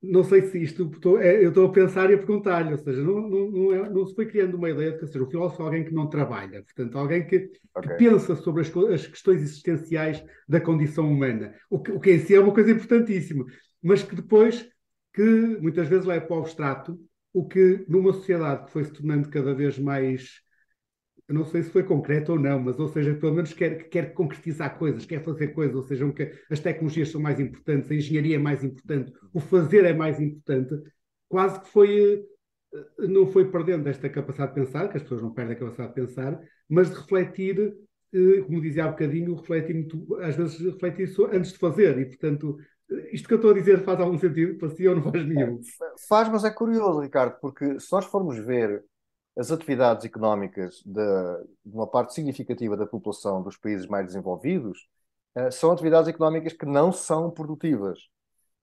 não 0.02 0.24
sei 0.24 0.44
se 0.44 0.62
isto, 0.62 0.90
estou, 0.94 1.20
é, 1.20 1.44
eu 1.44 1.50
estou 1.50 1.66
a 1.66 1.72
pensar 1.72 2.10
e 2.12 2.14
a 2.14 2.18
perguntar-lhe, 2.18 2.72
ou 2.72 2.78
seja, 2.78 3.02
não, 3.02 3.22
não, 3.22 3.52
não, 3.52 3.74
é, 3.74 3.90
não, 3.90 4.06
se 4.06 4.14
foi 4.14 4.28
criando 4.28 4.56
uma 4.56 4.70
ideia 4.70 4.92
de 4.92 5.00
que 5.00 5.08
ser, 5.08 5.22
o 5.22 5.30
filósofo 5.30 5.62
é 5.62 5.66
alguém 5.66 5.84
que 5.84 5.94
não 5.94 6.08
trabalha, 6.08 6.64
portanto, 6.64 6.98
alguém 6.98 7.26
que, 7.26 7.50
okay. 7.76 7.92
que 7.92 7.98
pensa 7.98 8.36
sobre 8.36 8.62
as, 8.62 8.78
as, 8.94 9.08
questões 9.08 9.42
existenciais 9.42 10.24
da 10.48 10.62
condição 10.62 11.12
humana, 11.12 11.54
o 11.70 11.80
que, 11.80 11.92
o 11.92 12.00
que 12.00 12.12
em 12.12 12.20
si 12.20 12.36
é 12.36 12.40
uma 12.40 12.54
coisa 12.54 12.72
importantíssima, 12.72 13.46
mas 13.82 14.04
que 14.04 14.16
depois, 14.16 14.70
que 15.14 15.58
muitas 15.60 15.88
vezes 15.88 16.06
leva 16.06 16.26
para 16.26 16.38
o 16.38 16.40
abstrato, 16.40 17.00
o 17.34 17.48
que 17.48 17.84
numa 17.88 18.14
sociedade 18.14 18.66
que 18.66 18.72
foi 18.72 18.84
se 18.84 18.94
tornando 18.94 19.30
cada 19.30 19.54
vez 19.54 19.80
mais 19.80 20.42
eu 21.28 21.36
não 21.36 21.44
sei 21.44 21.62
se 21.62 21.70
foi 21.70 21.84
concreto 21.84 22.32
ou 22.32 22.40
não, 22.40 22.60
mas 22.60 22.80
ou 22.80 22.88
seja, 22.88 23.14
pelo 23.14 23.34
menos 23.34 23.52
quer, 23.54 23.90
quer 23.90 24.14
concretizar 24.14 24.78
coisas, 24.78 25.06
quer 25.06 25.22
fazer 25.22 25.50
coisas, 25.50 25.76
ou 25.76 25.84
seja, 25.84 26.06
as 26.50 26.60
tecnologias 26.60 27.10
são 27.10 27.20
mais 27.20 27.40
importantes, 27.40 27.92
a 27.92 27.96
engenharia 27.96 28.38
é 28.38 28.40
mais 28.40 28.64
importante, 28.64 29.12
o 29.34 29.40
fazer 29.40 29.84
é 29.84 29.94
mais 29.94 30.22
importante, 30.22 30.74
quase 31.28 31.60
que 31.60 31.68
foi, 31.68 32.26
eh, 32.74 33.08
não 33.10 33.28
foi 33.28 33.52
perdendo 33.52 33.90
esta 33.90 34.10
capacidade 34.10 34.54
de 34.54 34.62
pensar, 34.62 34.88
que 34.88 34.96
as 34.96 35.04
pessoas 35.04 35.22
não 35.22 35.34
perdem 35.34 35.56
a 35.56 35.60
capacidade 35.60 35.90
de 35.90 35.96
pensar, 35.96 36.40
mas 36.70 36.90
de 36.90 36.96
refletir, 36.96 37.76
eh, 38.14 38.42
como 38.46 38.62
dizia 38.62 38.86
há 38.86 38.88
bocadinho, 38.88 39.36
refletir 39.36 39.74
muito, 39.74 40.16
às 40.22 40.36
vezes 40.38 40.58
refletir 40.62 41.14
antes 41.34 41.52
de 41.52 41.58
fazer, 41.58 42.00
e 42.00 42.06
portanto, 42.06 42.58
isto 43.12 43.28
que 43.28 43.34
eu 43.34 43.38
estou 43.38 43.52
a 43.52 43.54
dizer 43.54 43.84
faz 43.84 44.00
algum 44.00 44.18
sentido 44.18 44.56
para 44.60 44.70
si 44.70 44.88
ou 44.88 44.96
não 44.96 45.04
faz 45.04 45.28
nenhum? 45.28 45.60
Faz, 46.08 46.30
mas 46.30 46.46
é 46.46 46.52
curioso, 46.52 47.02
Ricardo, 47.02 47.38
porque 47.42 47.82
se 47.82 47.92
nós 47.92 48.06
formos 48.06 48.38
ver 48.38 48.82
as 49.38 49.52
atividades 49.52 50.04
económicas 50.04 50.82
de, 50.84 51.02
de, 51.66 51.76
uma 51.76 51.88
parte 51.88 52.14
significativa 52.14 52.76
da 52.76 52.88
população 52.88 53.42
dos 53.44 53.56
países 53.56 53.86
mais 53.86 54.08
desenvolvidos 54.08 54.88
uh, 55.36 55.52
são 55.52 55.72
atividades 55.72 56.10
económicas 56.10 56.54
que 56.54 56.66
não 56.66 56.92
são 56.92 57.30
produtivas. 57.30 58.00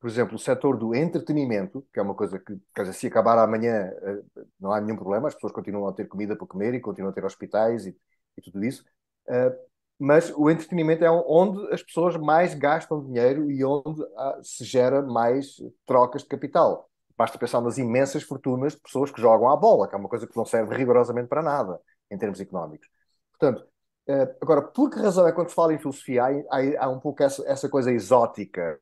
Por 0.00 0.10
exemplo, 0.10 0.34
o 0.34 0.38
setor 0.38 0.76
do 0.76 0.94
entretenimento, 0.94 1.86
que 1.92 1.98
é 1.98 2.02
uma 2.02 2.14
coisa 2.14 2.38
que, 2.38 2.60
quer 2.74 2.82
dizer, 2.82 2.94
se 2.94 3.06
acabar 3.06 3.38
amanhã 3.38 3.90
uh, 4.02 4.46
não 4.58 4.72
há 4.72 4.80
nenhum 4.80 4.96
problema, 4.96 5.28
as 5.28 5.34
pessoas 5.34 5.52
continuam 5.52 5.86
a 5.86 5.92
ter 5.92 6.06
comida 6.08 6.36
para 6.36 6.46
comer 6.46 6.74
e 6.74 6.80
continuam 6.80 7.10
a 7.10 7.14
ter 7.14 7.24
hospitais 7.24 7.86
e, 7.86 7.96
e 8.36 8.42
tudo 8.42 8.64
isso. 8.64 8.84
Uh, 9.28 9.54
mas 9.96 10.32
o 10.36 10.50
entretenimento 10.50 11.04
é 11.04 11.10
onde 11.10 11.72
as 11.72 11.80
pessoas 11.80 12.16
mais 12.16 12.52
gastam 12.52 13.04
dinheiro 13.04 13.48
e 13.48 13.64
onde 13.64 14.02
se 14.42 14.64
gera 14.64 15.00
mais 15.00 15.62
trocas 15.86 16.22
de 16.22 16.28
capital. 16.28 16.90
Basta 17.16 17.38
pensar 17.38 17.60
nas 17.60 17.78
imensas 17.78 18.22
fortunas 18.22 18.74
de 18.74 18.80
pessoas 18.80 19.10
que 19.10 19.20
jogam 19.20 19.48
à 19.48 19.56
bola, 19.56 19.88
que 19.88 19.94
é 19.94 19.98
uma 19.98 20.08
coisa 20.08 20.26
que 20.26 20.36
não 20.36 20.44
serve 20.44 20.74
rigorosamente 20.74 21.28
para 21.28 21.42
nada 21.42 21.80
em 22.10 22.18
termos 22.18 22.40
económicos. 22.40 22.88
Portanto, 23.30 23.66
eh, 24.06 24.36
agora, 24.40 24.62
por 24.62 24.90
que 24.90 24.98
razão 24.98 25.26
é 25.26 25.32
quando 25.32 25.48
se 25.48 25.54
fala 25.54 25.72
em 25.74 25.78
filosofia 25.78 26.24
há, 26.24 26.84
há 26.84 26.88
um 26.90 27.00
pouco 27.00 27.22
essa, 27.22 27.42
essa, 27.46 27.68
coisa 27.68 27.92
exótica 27.92 28.78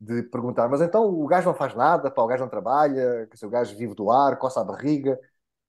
de 0.00 0.22
perguntar, 0.24 0.68
mas 0.68 0.80
então 0.80 1.04
o 1.06 1.26
gajo 1.26 1.46
não 1.48 1.54
faz 1.54 1.74
nada, 1.76 2.10
pá, 2.10 2.22
o 2.22 2.26
gajo 2.26 2.42
não 2.42 2.50
trabalha, 2.50 3.28
o 3.42 3.48
gajo 3.48 3.76
vive 3.76 3.94
do 3.94 4.10
ar, 4.10 4.36
coça 4.38 4.60
a 4.60 4.64
barriga. 4.64 5.18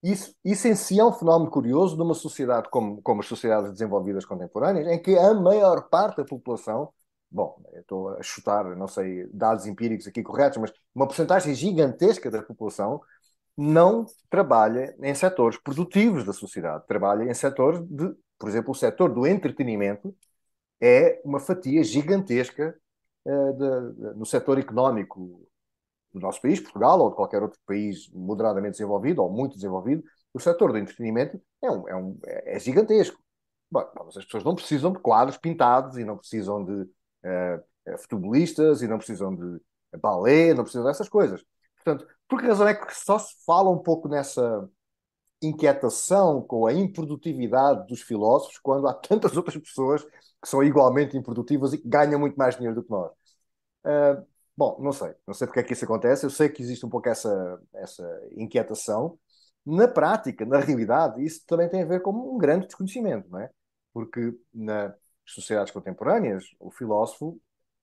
Isso, 0.01 0.35
isso 0.43 0.67
em 0.67 0.75
si 0.75 0.99
é 0.99 1.05
um 1.05 1.13
fenómeno 1.13 1.51
curioso 1.51 1.95
numa 1.97 2.13
sociedade 2.13 2.69
como, 2.69 3.01
como 3.01 3.21
as 3.21 3.27
sociedades 3.27 3.71
desenvolvidas 3.71 4.25
contemporâneas, 4.25 4.87
em 4.87 5.01
que 5.01 5.17
a 5.17 5.33
maior 5.33 5.89
parte 5.89 6.17
da 6.17 6.25
população 6.25 6.91
bom, 7.33 7.59
estou 7.73 8.09
a 8.09 8.21
chutar, 8.21 8.75
não 8.75 8.87
sei, 8.87 9.27
dados 9.33 9.65
empíricos 9.65 10.07
aqui 10.07 10.21
corretos, 10.21 10.59
mas 10.59 10.71
uma 10.93 11.07
porcentagem 11.07 11.55
gigantesca 11.55 12.29
da 12.29 12.43
população 12.43 13.01
não 13.57 14.05
trabalha 14.29 14.95
em 15.01 15.13
setores 15.15 15.57
produtivos 15.57 16.23
da 16.23 16.33
sociedade, 16.33 16.85
trabalha 16.87 17.23
em 17.23 17.33
setores 17.33 17.81
de, 17.81 18.13
por 18.37 18.49
exemplo, 18.49 18.71
o 18.71 18.75
setor 18.75 19.13
do 19.13 19.25
entretenimento 19.25 20.15
é 20.79 21.21
uma 21.25 21.39
fatia 21.39 21.83
gigantesca 21.83 22.75
uh, 23.25 23.53
de, 23.53 23.95
de, 23.95 24.17
no 24.17 24.25
setor 24.25 24.59
económico 24.59 25.47
do 26.13 26.19
nosso 26.19 26.41
país, 26.41 26.59
Portugal, 26.59 26.99
ou 26.99 27.09
de 27.09 27.15
qualquer 27.15 27.41
outro 27.41 27.59
país 27.65 28.09
moderadamente 28.11 28.73
desenvolvido 28.73 29.23
ou 29.23 29.31
muito 29.31 29.55
desenvolvido, 29.55 30.03
o 30.33 30.39
setor 30.39 30.71
do 30.71 30.77
entretenimento 30.77 31.41
é, 31.61 31.71
um, 31.71 31.89
é, 31.89 31.95
um, 31.95 32.19
é 32.23 32.59
gigantesco. 32.59 33.19
Bom, 33.71 33.83
as 34.07 34.25
pessoas 34.25 34.43
não 34.43 34.53
precisam 34.53 34.91
de 34.91 34.99
quadros 34.99 35.37
pintados 35.37 35.97
e 35.97 36.03
não 36.03 36.17
precisam 36.17 36.63
de 36.63 36.87
uh, 37.25 37.97
futebolistas 37.99 38.81
e 38.81 38.87
não 38.87 38.97
precisam 38.97 39.35
de 39.35 39.59
balé, 39.99 40.53
não 40.53 40.63
precisam 40.63 40.85
dessas 40.85 41.09
coisas. 41.09 41.43
Portanto, 41.83 42.07
por 42.27 42.39
que 42.39 42.47
razão 42.47 42.67
é 42.67 42.73
que 42.73 42.95
só 42.95 43.19
se 43.19 43.35
fala 43.45 43.69
um 43.69 43.77
pouco 43.77 44.07
nessa 44.07 44.69
inquietação 45.41 46.41
com 46.41 46.65
a 46.65 46.73
improdutividade 46.73 47.85
dos 47.87 48.01
filósofos 48.01 48.57
quando 48.59 48.87
há 48.87 48.93
tantas 48.93 49.35
outras 49.37 49.57
pessoas 49.57 50.03
que 50.03 50.47
são 50.49 50.63
igualmente 50.63 51.17
improdutivas 51.17 51.73
e 51.73 51.77
que 51.77 51.87
ganham 51.87 52.19
muito 52.19 52.35
mais 52.35 52.55
dinheiro 52.55 52.75
do 52.75 52.83
que 52.83 52.91
nós? 52.91 53.11
Uh, 53.85 54.25
bom, 54.55 54.77
não 54.81 54.91
sei. 54.91 55.13
Não 55.27 55.33
sei 55.33 55.47
porque 55.47 55.59
é 55.59 55.63
que 55.63 55.73
isso 55.73 55.85
acontece. 55.85 56.25
Eu 56.25 56.29
sei 56.29 56.49
que 56.49 56.61
existe 56.61 56.85
um 56.85 56.89
pouco 56.89 57.09
essa, 57.09 57.61
essa 57.73 58.03
inquietação. 58.35 59.17
Na 59.65 59.87
prática, 59.87 60.45
na 60.45 60.59
realidade, 60.59 61.23
isso 61.23 61.43
também 61.47 61.69
tem 61.69 61.83
a 61.83 61.85
ver 61.85 62.01
com 62.01 62.11
um 62.11 62.37
grande 62.37 62.67
desconhecimento, 62.67 63.29
não 63.29 63.39
é? 63.39 63.49
Porque 63.93 64.33
na, 64.53 64.93
sociedades 65.25 65.71
contemporâneas, 65.71 66.45
o 66.59 66.71
filósofo 66.71 67.39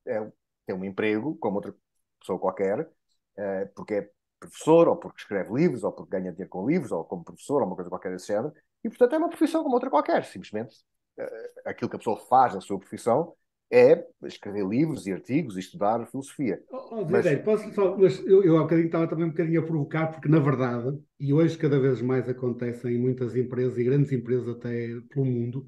é, 0.07 0.21
tem 0.67 0.77
um 0.77 0.85
emprego 0.85 1.37
como 1.37 1.57
outra 1.57 1.75
pessoa 2.19 2.39
qualquer, 2.39 2.89
é, 3.37 3.65
porque 3.67 3.95
é 3.95 4.11
professor, 4.39 4.89
ou 4.89 4.97
porque 4.97 5.21
escreve 5.21 5.53
livros, 5.53 5.85
ou 5.85 5.93
porque 5.93 6.11
ganha 6.11 6.33
dinheiro 6.33 6.51
com 6.51 6.67
livros, 6.67 6.93
ou 6.93 7.05
como 7.05 7.25
professor, 7.25 7.61
ou 7.61 7.67
uma 7.67 7.77
coisa 7.77 7.91
qualquer 7.91 8.13
desse 8.13 8.29
género, 8.29 8.53
e 8.83 8.89
portanto 8.89 9.15
é 9.15 9.19
uma 9.19 9.29
profissão 9.29 9.63
como 9.63 9.75
outra 9.75 9.91
qualquer. 9.91 10.25
Simplesmente 10.25 10.77
é, 11.19 11.53
aquilo 11.67 11.91
que 11.91 11.97
a 11.97 11.99
pessoa 11.99 12.17
faz 12.29 12.55
na 12.55 12.61
sua 12.61 12.79
profissão 12.79 13.35
é 13.71 14.05
escrever 14.25 14.67
livros 14.67 15.07
e 15.07 15.13
artigos 15.13 15.57
e 15.57 15.61
estudar 15.61 16.05
filosofia. 16.07 16.61
Oh, 16.71 16.89
oh, 16.91 17.05
mas... 17.09 17.41
posso 17.43 17.73
só, 17.73 17.97
mas 17.97 18.19
eu, 18.27 18.43
eu 18.43 18.59
há 18.59 18.63
bocadinho 18.63 18.87
estava 18.87 19.07
também 19.07 19.27
um 19.27 19.31
bocadinho 19.31 19.61
a 19.61 19.65
provocar, 19.65 20.09
porque 20.09 20.29
na 20.29 20.41
verdade, 20.41 20.99
e 21.21 21.33
hoje 21.33 21.57
cada 21.57 21.79
vez 21.79 22.03
mais 22.03 22.29
acontece 22.29 22.89
em 22.89 22.99
muitas 22.99 23.37
empresas 23.37 23.79
e 23.79 23.85
grandes 23.85 24.11
empresas 24.11 24.49
até 24.49 24.89
pelo 25.11 25.25
mundo, 25.25 25.67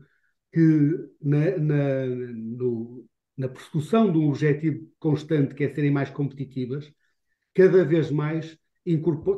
que 0.52 1.08
na, 1.20 1.56
na, 1.58 2.06
no, 2.06 3.06
na 3.36 3.48
persecução 3.48 4.12
de 4.12 4.18
um 4.18 4.28
objetivo 4.28 4.86
constante 4.98 5.54
que 5.54 5.64
é 5.64 5.68
serem 5.68 5.90
mais 5.90 6.10
competitivas, 6.10 6.92
cada 7.54 7.84
vez 7.84 8.10
mais 8.10 8.58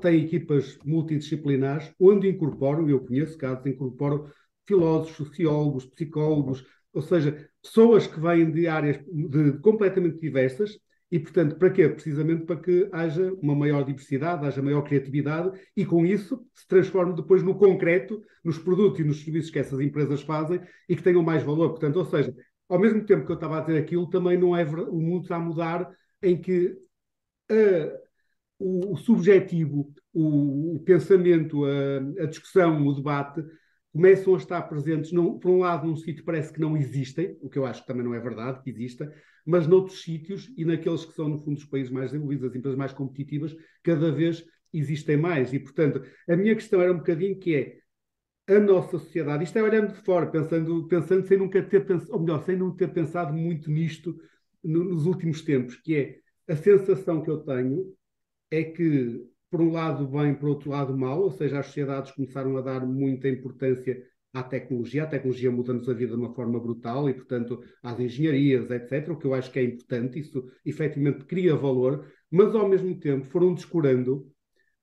têm 0.01 0.25
equipas 0.25 0.79
multidisciplinares 0.85 1.93
onde 2.01 2.29
incorporam, 2.29 2.89
eu 2.89 3.01
conheço 3.05 3.37
casos, 3.37 3.67
incorporam 3.67 4.31
filósofos, 4.67 5.29
sociólogos, 5.29 5.85
psicólogos, 5.87 6.65
ou 6.93 7.03
seja, 7.03 7.49
pessoas 7.63 8.07
que 8.07 8.19
vêm 8.19 8.51
de 8.51 8.67
áreas 8.67 8.99
de, 9.07 9.59
completamente 9.59 10.19
diversas 10.19 10.79
e, 11.11 11.19
portanto, 11.19 11.57
para 11.57 11.71
quê? 11.71 11.89
Precisamente 11.89 12.45
para 12.45 12.61
que 12.61 12.89
haja 12.93 13.33
uma 13.41 13.55
maior 13.55 13.85
diversidade, 13.85 14.47
haja 14.47 14.63
maior 14.63 14.83
criatividade 14.83 15.59
e, 15.77 15.85
com 15.85 16.05
isso, 16.05 16.45
se 16.55 16.67
transforme 16.67 17.15
depois 17.15 17.43
no 17.43 17.55
concreto, 17.57 18.23
nos 18.43 18.59
produtos 18.59 19.01
e 19.01 19.05
nos 19.05 19.23
serviços 19.23 19.51
que 19.51 19.59
essas 19.59 19.81
empresas 19.81 20.23
fazem 20.23 20.61
e 20.89 20.97
que 20.97 21.03
tenham 21.03 21.23
mais 21.23 21.43
valor. 21.43 21.71
Portanto, 21.71 21.97
ou 21.97 22.05
seja, 22.05 22.35
ao 22.69 22.79
mesmo 22.79 23.05
tempo 23.05 23.25
que 23.27 23.33
eu 23.33 23.37
estava 23.37 23.59
a 23.59 23.61
dizer 23.61 23.79
aquilo, 23.79 24.09
também 24.09 24.39
não 24.39 24.57
é 24.57 24.65
o 24.65 25.01
mundo 25.01 25.23
está 25.23 25.37
a 25.37 25.41
mudar 25.41 25.91
em 26.23 26.41
que 26.41 26.69
uh, 27.51 28.05
o, 28.59 28.95
o, 28.95 28.97
subjetivo, 28.97 29.93
o, 30.13 30.77
o 30.77 30.81
pensamento, 30.81 31.65
a, 31.65 32.23
a, 32.23 32.27
discussão, 32.27 32.87
o 32.87 32.95
debate 32.95 33.45
começam 33.95 34.35
a 34.35 34.39
estar 34.39 34.61
presentes, 34.63 35.13
não, 35.13 35.39
por 35.39 35.53
um 35.53 35.59
lado, 35.59 35.87
num 35.87 35.95
sítio 35.95 36.25
parece 36.25 36.53
que 36.53 36.61
não 36.61 36.77
existem, 36.77 37.39
o 37.41 37.49
que 37.49 37.57
eu 37.57 37.65
acho 37.65 37.83
que 37.83 37.87
também 37.87 38.03
não 38.03 38.13
é 38.13 38.19
verdade, 38.19 38.61
que 38.61 38.69
exista, 38.69 39.15
mas 39.47 39.69
noutros 39.69 40.03
sítios 40.03 40.53
e 40.57 40.65
naqueles 40.65 41.05
que 41.05 41.13
são, 41.13 41.29
no 41.29 41.39
fundo, 41.39 41.59
os 41.59 41.65
países 41.65 41.93
mais 41.93 42.11
desenvolvidos, 42.11 42.51
as 42.51 42.57
empresas 42.57 42.77
mais 42.77 42.93
competitivas, 42.93 43.57
cada 43.85 44.11
vez 44.11 44.45
existem 44.73 45.17
mais. 45.17 45.53
E, 45.53 45.61
portanto, 45.61 46.03
a 46.29 46.37
minha 46.37 46.57
questão 46.57 46.83
era 46.83 46.93
um 46.93 46.97
bocadinho 46.97 47.39
que 47.39 47.55
é 47.55 47.79
a 48.53 48.59
nossa 48.59 48.99
sociedade, 48.99 49.45
isto 49.45 49.57
é 49.57 49.63
olhando 49.63 49.93
de 49.93 50.01
fora, 50.01 50.27
pensando, 50.27 50.89
pensando 50.89 51.25
sem 51.29 51.39
nunca 51.39 51.63
ter 51.63 51.87
pensado, 51.87 52.13
ou 52.13 52.21
melhor, 52.21 52.45
sem 52.45 52.57
nunca 52.57 52.89
ter 52.89 52.93
pensado 52.93 53.33
muito 53.33 53.71
nisto 53.71 54.19
no, 54.63 54.83
nos 54.83 55.07
últimos 55.07 55.41
tempos, 55.41 55.77
que 55.77 55.95
é 55.95 56.19
a 56.53 56.57
sensação 56.57 57.23
que 57.23 57.31
eu 57.31 57.39
tenho 57.39 57.95
é 58.51 58.65
que, 58.65 59.25
por 59.55 59.63
um 59.63 59.71
lado, 59.71 60.05
bem, 60.09 60.35
por 60.35 60.49
outro 60.49 60.71
lado, 60.71 60.99
mal, 60.99 61.23
ou 61.23 61.31
seja, 61.31 61.61
as 61.61 61.67
sociedades 61.67 62.11
começaram 62.11 62.57
a 62.57 62.61
dar 62.61 62.85
muita 62.85 63.29
importância 63.29 64.03
à 64.33 64.43
tecnologia, 64.43 65.05
a 65.05 65.07
tecnologia 65.07 65.49
muda-nos 65.49 65.89
a 65.89 65.93
vida 65.93 66.17
de 66.17 66.21
uma 66.21 66.35
forma 66.35 66.59
brutal 66.59 67.09
e, 67.09 67.15
portanto, 67.15 67.63
às 67.81 68.01
engenharias, 68.01 68.69
etc., 68.69 69.11
o 69.13 69.17
que 69.17 69.25
eu 69.25 69.33
acho 69.33 69.53
que 69.53 69.61
é 69.61 69.63
importante, 69.63 70.19
isso 70.19 70.45
efetivamente 70.67 71.25
cria 71.25 71.55
valor, 71.55 72.05
mas 72.29 72.53
ao 72.53 72.69
mesmo 72.69 72.99
tempo 72.99 73.27
foram 73.27 73.55
descurando 73.55 74.29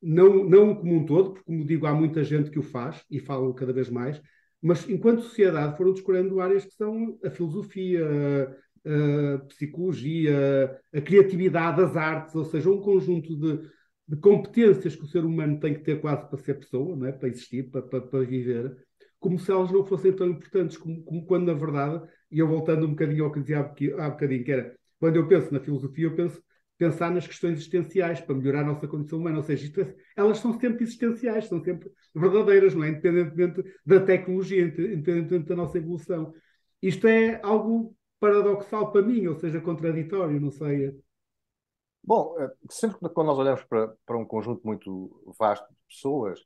não, 0.02 0.46
não 0.46 0.74
como 0.74 0.96
um 0.96 1.06
todo, 1.06 1.32
porque, 1.32 1.44
como 1.44 1.66
digo, 1.66 1.86
há 1.86 1.94
muita 1.94 2.24
gente 2.24 2.50
que 2.50 2.60
o 2.60 2.64
faz 2.64 3.04
e 3.12 3.20
falam 3.20 3.52
cada 3.52 3.74
vez 3.74 3.90
mais, 3.90 4.22
mas 4.62 4.90
enquanto 4.90 5.24
sociedade 5.24 5.76
foram 5.76 5.92
descurando 5.92 6.40
áreas 6.40 6.64
que 6.64 6.76
são 6.76 7.20
a 7.26 7.30
filosofia, 7.30 8.08
a, 8.86 9.36
a 9.36 9.38
psicologia, 9.40 10.80
a 10.96 11.02
criatividade, 11.02 11.82
as 11.82 11.98
artes, 11.98 12.34
ou 12.36 12.46
seja, 12.46 12.70
um 12.70 12.80
conjunto 12.80 13.36
de, 13.36 13.70
de, 14.12 14.22
competências 14.22 14.96
que 14.96 15.04
o 15.04 15.08
ser 15.08 15.24
humano 15.24 15.60
tem 15.60 15.74
que 15.74 15.82
ter 15.82 16.02
quase 16.02 16.28
para 16.28 16.38
ser 16.38 16.56
pessoa, 16.56 16.96
não 16.96 17.08
é? 17.08 17.12
para 17.12 17.30
existir, 17.30 17.70
para, 17.70 17.82
para, 17.82 18.02
para 18.02 18.20
viver, 18.22 18.76
como 19.20 19.38
se 19.40 19.52
elas 19.52 19.72
não 19.72 19.86
fossem 19.86 20.12
tão 20.14 20.28
importantes 20.28 20.78
como, 20.78 21.04
como, 21.04 21.26
quando, 21.26 21.46
na 21.46 21.54
verdade, 21.54 22.04
e 22.32 22.40
eu 22.40 22.48
voltando 22.48 22.86
um 22.86 22.92
bocadinho 22.92 23.26
ao 23.26 23.32
que 23.32 23.40
dizia 23.40 23.60
há 23.60 24.10
bocadinho, 24.10 24.44
que 24.44 24.52
era, 24.52 24.76
quando 25.00 25.16
eu 25.16 25.28
penso 25.28 25.54
na 25.54 25.60
filosofia, 25.60 26.06
eu 26.06 26.16
penso 26.16 26.42
pensar 26.82 27.12
nas 27.12 27.28
questões 27.28 27.60
existenciais 27.60 28.20
para 28.22 28.34
melhorar 28.34 28.62
a 28.62 28.66
nossa 28.66 28.88
condição 28.88 29.20
humana. 29.20 29.38
Ou 29.38 29.44
seja, 29.44 29.72
é, 29.80 29.96
elas 30.16 30.40
são 30.40 30.60
sempre 30.60 30.84
existenciais, 30.84 31.46
são 31.46 31.64
sempre 31.64 31.92
verdadeiras, 32.16 32.74
não 32.74 32.84
é? 32.84 32.90
Independentemente 32.90 33.64
da 33.86 34.00
tecnologia, 34.00 34.64
independentemente 34.64 35.46
da 35.48 35.56
nossa 35.56 35.78
evolução. 35.78 36.34
Isto 36.82 37.08
é 37.08 37.40
algo 37.44 37.96
paradoxal 38.20 38.92
para 38.92 39.04
mim, 39.04 39.28
ou 39.28 39.36
seja, 39.36 39.62
contraditório, 39.62 40.42
não 40.42 40.50
sei. 40.50 40.96
Bom, 42.04 42.36
eh, 42.40 42.50
sempre 42.70 42.98
quando 43.10 43.28
nós 43.28 43.38
olhamos 43.38 43.64
para, 43.64 43.96
para 44.06 44.18
um 44.18 44.26
conjunto 44.26 44.66
muito 44.66 45.24
vasto 45.38 45.68
de 45.70 45.78
pessoas, 45.88 46.44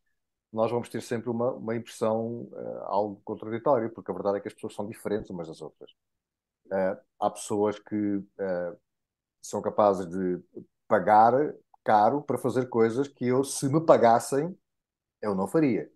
nós 0.52 0.72
vamos 0.72 0.90
ter 0.90 1.02
sempre 1.02 1.30
uma, 1.30 1.52
uma 1.54 1.76
impressão 1.76 2.44
uh, 2.52 2.84
algo 2.86 3.22
contraditória, 3.24 3.90
porque 3.90 4.12
a 4.12 4.14
verdade 4.14 4.38
é 4.38 4.42
que 4.42 4.48
as 4.48 4.54
pessoas 4.54 4.74
são 4.74 4.88
diferentes 4.88 5.30
umas 5.30 5.48
das 5.48 5.62
outras. 5.62 5.92
Uh, 6.68 6.98
há 7.20 7.30
pessoas 7.32 7.80
que 7.80 7.96
uh, 7.96 8.80
são 9.42 9.62
capazes 9.62 10.08
de 10.10 10.42
pagar 10.88 11.34
caro 11.84 12.22
para 12.24 12.38
fazer 12.38 12.68
coisas 12.70 13.08
que 13.08 13.28
eu, 13.28 13.44
se 13.44 13.70
me 13.70 13.86
pagassem, 13.86 14.58
eu 15.22 15.36
não 15.36 15.48
faria. 15.48 15.92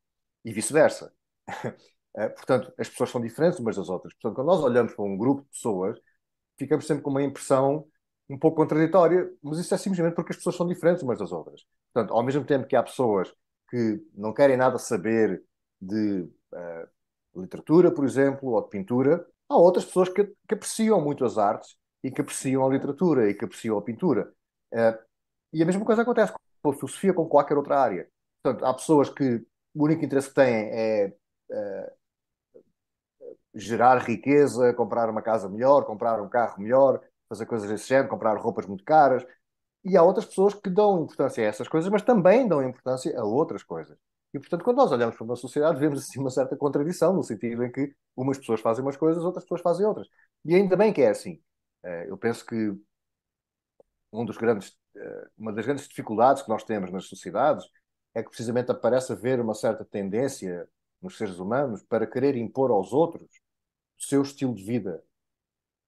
E 0.46 0.54
vice-versa. 0.54 1.14
Portanto, 2.36 2.74
as 2.78 2.90
pessoas 2.90 3.12
são 3.12 3.22
diferentes 3.22 3.60
umas 3.60 3.78
das 3.78 3.90
outras. 3.90 4.14
Portanto, 4.16 4.36
quando 4.36 4.48
nós 4.48 4.62
olhamos 4.62 4.94
para 4.94 5.06
um 5.06 5.18
grupo 5.18 5.44
de 5.44 5.50
pessoas, 5.50 6.00
ficamos 6.58 6.86
sempre 6.88 7.04
com 7.04 7.12
uma 7.12 7.24
impressão 7.24 7.88
um 8.30 8.38
pouco 8.38 8.58
contraditória, 8.58 9.32
mas 9.42 9.58
isso 9.58 9.74
é 9.74 9.78
simplesmente 9.78 10.14
porque 10.14 10.32
as 10.32 10.38
pessoas 10.38 10.56
são 10.56 10.68
diferentes 10.68 11.02
umas 11.02 11.18
das 11.18 11.32
outras. 11.32 11.66
Portanto, 11.92 12.14
ao 12.14 12.24
mesmo 12.24 12.46
tempo 12.46 12.68
que 12.68 12.76
há 12.76 12.84
pessoas 12.84 13.34
que 13.70 14.04
não 14.14 14.34
querem 14.34 14.56
nada 14.56 14.78
saber 14.78 15.44
de 15.82 16.30
uh, 16.54 17.40
literatura, 17.42 17.92
por 17.92 18.06
exemplo, 18.06 18.50
ou 18.50 18.62
de 18.62 18.70
pintura, 18.70 19.26
há 19.48 19.58
outras 19.58 19.86
pessoas 19.86 20.10
que, 20.10 20.26
que 20.26 20.54
apreciam 20.54 21.02
muito 21.02 21.26
as 21.26 21.38
artes 21.38 21.76
e 22.04 22.12
que 22.12 22.22
apreciam 22.22 22.66
a 22.66 22.70
literatura 22.70 23.30
e 23.30 23.34
que 23.34 23.46
apreciam 23.46 23.78
a 23.78 23.82
pintura. 23.82 24.32
Uh, 24.74 24.98
e 25.52 25.64
a 25.64 25.66
mesma 25.66 25.84
coisa 25.84 26.04
acontece 26.04 26.34
com 26.62 26.70
a 26.70 26.74
filosofia, 26.74 27.14
com 27.14 27.28
qualquer 27.28 27.58
outra 27.58 27.80
área. 27.80 28.08
Portanto, 28.44 28.64
há 28.64 28.74
pessoas 28.74 29.10
que 29.10 29.44
o 29.74 29.84
único 29.84 30.06
interesse 30.06 30.30
que 30.30 30.36
têm 30.36 30.70
é 30.72 31.14
uh, 31.52 31.92
gerar 33.56 33.98
riqueza, 34.00 34.74
comprar 34.74 35.10
uma 35.10 35.22
casa 35.22 35.50
melhor, 35.50 35.86
comprar 35.86 36.22
um 36.22 36.30
carro 36.30 36.62
melhor, 36.62 37.02
fazer 37.30 37.46
coisas 37.46 37.70
desse 37.70 37.88
género, 37.88 38.10
comprar 38.10 38.38
roupas 38.38 38.66
muito 38.66 38.84
caras. 38.84 39.26
E 39.84 39.96
há 39.96 40.04
outras 40.04 40.26
pessoas 40.26 40.54
que 40.54 40.70
dão 40.70 41.04
importância 41.04 41.44
a 41.44 41.48
essas 41.48 41.68
coisas, 41.68 41.90
mas 41.90 42.02
também 42.02 42.48
dão 42.48 42.62
importância 42.68 43.18
a 43.18 43.24
outras 43.24 43.64
coisas. 43.64 43.98
E, 44.34 44.40
portanto, 44.40 44.64
quando 44.64 44.78
nós 44.78 44.92
olhamos 44.92 45.16
para 45.16 45.24
uma 45.24 45.36
sociedade, 45.36 45.80
vemos 45.80 46.00
assim 46.04 46.20
uma 46.20 46.30
certa 46.30 46.56
contradição, 46.56 47.14
no 47.14 47.24
sentido 47.24 47.64
em 47.64 47.72
que 47.72 47.94
umas 48.16 48.38
pessoas 48.38 48.62
fazem 48.62 48.84
umas 48.84 48.98
coisas, 48.98 49.24
outras 49.24 49.44
pessoas 49.46 49.62
fazem 49.62 49.86
outras. 49.86 50.08
E 50.46 50.56
ainda 50.56 50.76
bem 50.76 50.94
que 50.94 51.02
é 51.02 51.10
assim. 51.10 51.42
Eh, 51.84 52.08
eu 52.10 52.18
penso 52.18 52.46
que 52.46 52.74
um 54.12 54.26
dos 54.26 54.38
grandes, 54.38 54.76
eh, 54.96 55.28
uma 55.38 55.54
das 55.54 55.66
grandes 55.66 55.88
dificuldades 55.88 56.44
que 56.44 56.50
nós 56.50 56.64
temos 56.64 56.92
nas 56.92 57.06
sociedades 57.06 57.66
é 58.14 58.24
que 58.24 58.30
precisamente 58.30 58.72
aparece 58.72 59.14
haver 59.14 59.40
uma 59.40 59.54
certa 59.54 59.86
tendência 59.86 60.68
nos 61.02 61.18
seres 61.18 61.40
humanos 61.40 61.84
para 61.84 62.08
querer 62.08 62.36
impor 62.36 62.72
aos 62.72 62.92
outros 62.94 63.30
o 64.00 64.04
seu 64.04 64.22
estilo 64.22 64.54
de 64.54 64.64
vida. 64.64 65.04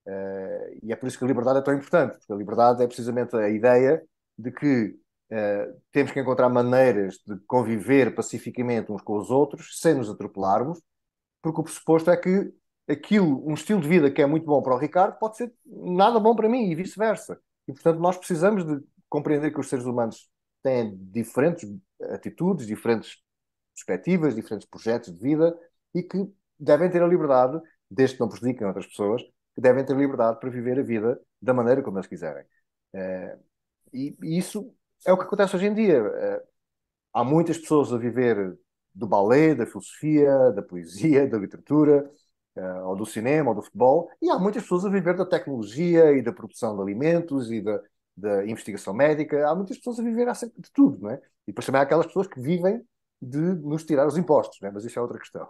Eh, 0.07 0.79
e 0.83 0.93
é 0.93 0.95
por 0.95 1.07
isso 1.07 1.17
que 1.17 1.23
a 1.23 1.27
liberdade 1.27 1.59
é 1.59 1.61
tão 1.61 1.73
importante, 1.73 2.17
porque 2.17 2.33
a 2.33 2.35
liberdade 2.35 2.83
é 2.83 2.87
precisamente 2.87 3.35
a 3.35 3.49
ideia 3.49 4.03
de 4.37 4.51
que 4.51 4.99
temos 5.91 6.11
que 6.11 6.19
encontrar 6.19 6.49
maneiras 6.49 7.17
de 7.25 7.39
conviver 7.47 8.13
pacificamente 8.13 8.91
uns 8.91 9.01
com 9.01 9.17
os 9.17 9.31
outros 9.31 9.79
sem 9.79 9.93
nos 9.93 10.09
atropelarmos, 10.09 10.81
porque 11.41 11.61
o 11.61 11.63
pressuposto 11.63 12.11
é 12.11 12.17
que 12.17 12.53
aquilo, 12.85 13.41
um 13.47 13.53
estilo 13.53 13.79
de 13.79 13.87
vida 13.87 14.11
que 14.11 14.21
é 14.21 14.25
muito 14.25 14.45
bom 14.45 14.61
para 14.61 14.75
o 14.75 14.77
Ricardo, 14.77 15.17
pode 15.17 15.37
ser 15.37 15.53
nada 15.65 16.19
bom 16.19 16.35
para 16.35 16.49
mim 16.49 16.69
e 16.69 16.75
vice-versa. 16.75 17.39
E, 17.65 17.71
portanto, 17.71 17.99
nós 17.99 18.17
precisamos 18.17 18.65
de 18.65 18.83
compreender 19.07 19.51
que 19.51 19.59
os 19.61 19.69
seres 19.69 19.85
humanos 19.85 20.29
têm 20.61 20.97
diferentes 20.97 21.69
atitudes, 22.09 22.67
diferentes 22.67 23.17
perspectivas, 23.73 24.35
diferentes 24.35 24.67
projetos 24.67 25.13
de 25.13 25.19
vida 25.19 25.57
e 25.95 26.03
que 26.03 26.29
devem 26.59 26.89
ter 26.89 27.01
a 27.01 27.07
liberdade, 27.07 27.57
desde 27.89 28.15
que 28.15 28.21
não 28.21 28.27
prejudiquem 28.27 28.67
outras 28.67 28.87
pessoas, 28.87 29.21
que 29.55 29.61
devem 29.61 29.85
ter 29.85 29.95
liberdade 29.95 30.39
para 30.39 30.49
viver 30.49 30.79
a 30.79 30.83
vida 30.83 31.19
da 31.41 31.53
maneira 31.53 31.81
como 31.81 31.97
eles 31.97 32.07
quiserem. 32.07 32.45
Eh, 32.93 33.37
e, 33.93 34.15
isso 34.21 34.73
é 35.05 35.13
o 35.13 35.17
que 35.17 35.23
acontece 35.23 35.55
hoje 35.55 35.67
em 35.67 35.73
dia. 35.73 35.97
Eh, 35.97 36.43
há 37.13 37.23
muitas 37.23 37.57
pessoas 37.57 37.93
a 37.93 37.97
viver 37.97 38.57
do 38.93 39.07
ballet, 39.07 39.55
da 39.55 39.65
filosofia, 39.65 40.51
da 40.51 40.61
poesia, 40.61 41.27
da 41.27 41.37
literatura, 41.37 42.09
uh, 42.55 42.87
ou 42.87 42.95
do 42.95 43.05
cinema, 43.05 43.49
ou 43.49 43.55
do 43.55 43.61
futebol, 43.61 44.09
e 44.21 44.29
há 44.29 44.37
muitas 44.37 44.63
pessoas 44.63 44.85
a 44.85 44.89
viver 44.89 45.15
da 45.15 45.25
tecnologia 45.25 46.11
e 46.11 46.21
da 46.21 46.33
produção 46.33 46.75
de 46.75 46.81
alimentos 46.81 47.51
e 47.51 47.61
da, 47.61 47.79
da 48.15 48.45
investigação 48.45 48.93
médica. 48.93 49.47
Há 49.47 49.55
muitas 49.55 49.77
pessoas 49.77 49.99
a 49.99 50.03
viver 50.03 50.27
acerca 50.27 50.61
de 50.61 50.71
tudo, 50.71 50.99
não 50.99 51.11
é? 51.11 51.15
E 51.47 51.51
depois 51.51 51.65
também 51.65 51.79
há 51.79 51.83
aquelas 51.83 52.07
pessoas 52.07 52.27
que 52.27 52.39
vivem 52.39 52.85
de 53.21 53.37
nos 53.37 53.83
tirar 53.85 54.07
os 54.07 54.17
impostos, 54.17 54.59
não 54.61 54.69
é? 54.69 54.71
mas 54.71 54.83
isso 54.83 54.97
é 54.97 55.01
outra 55.01 55.19
questão. 55.19 55.47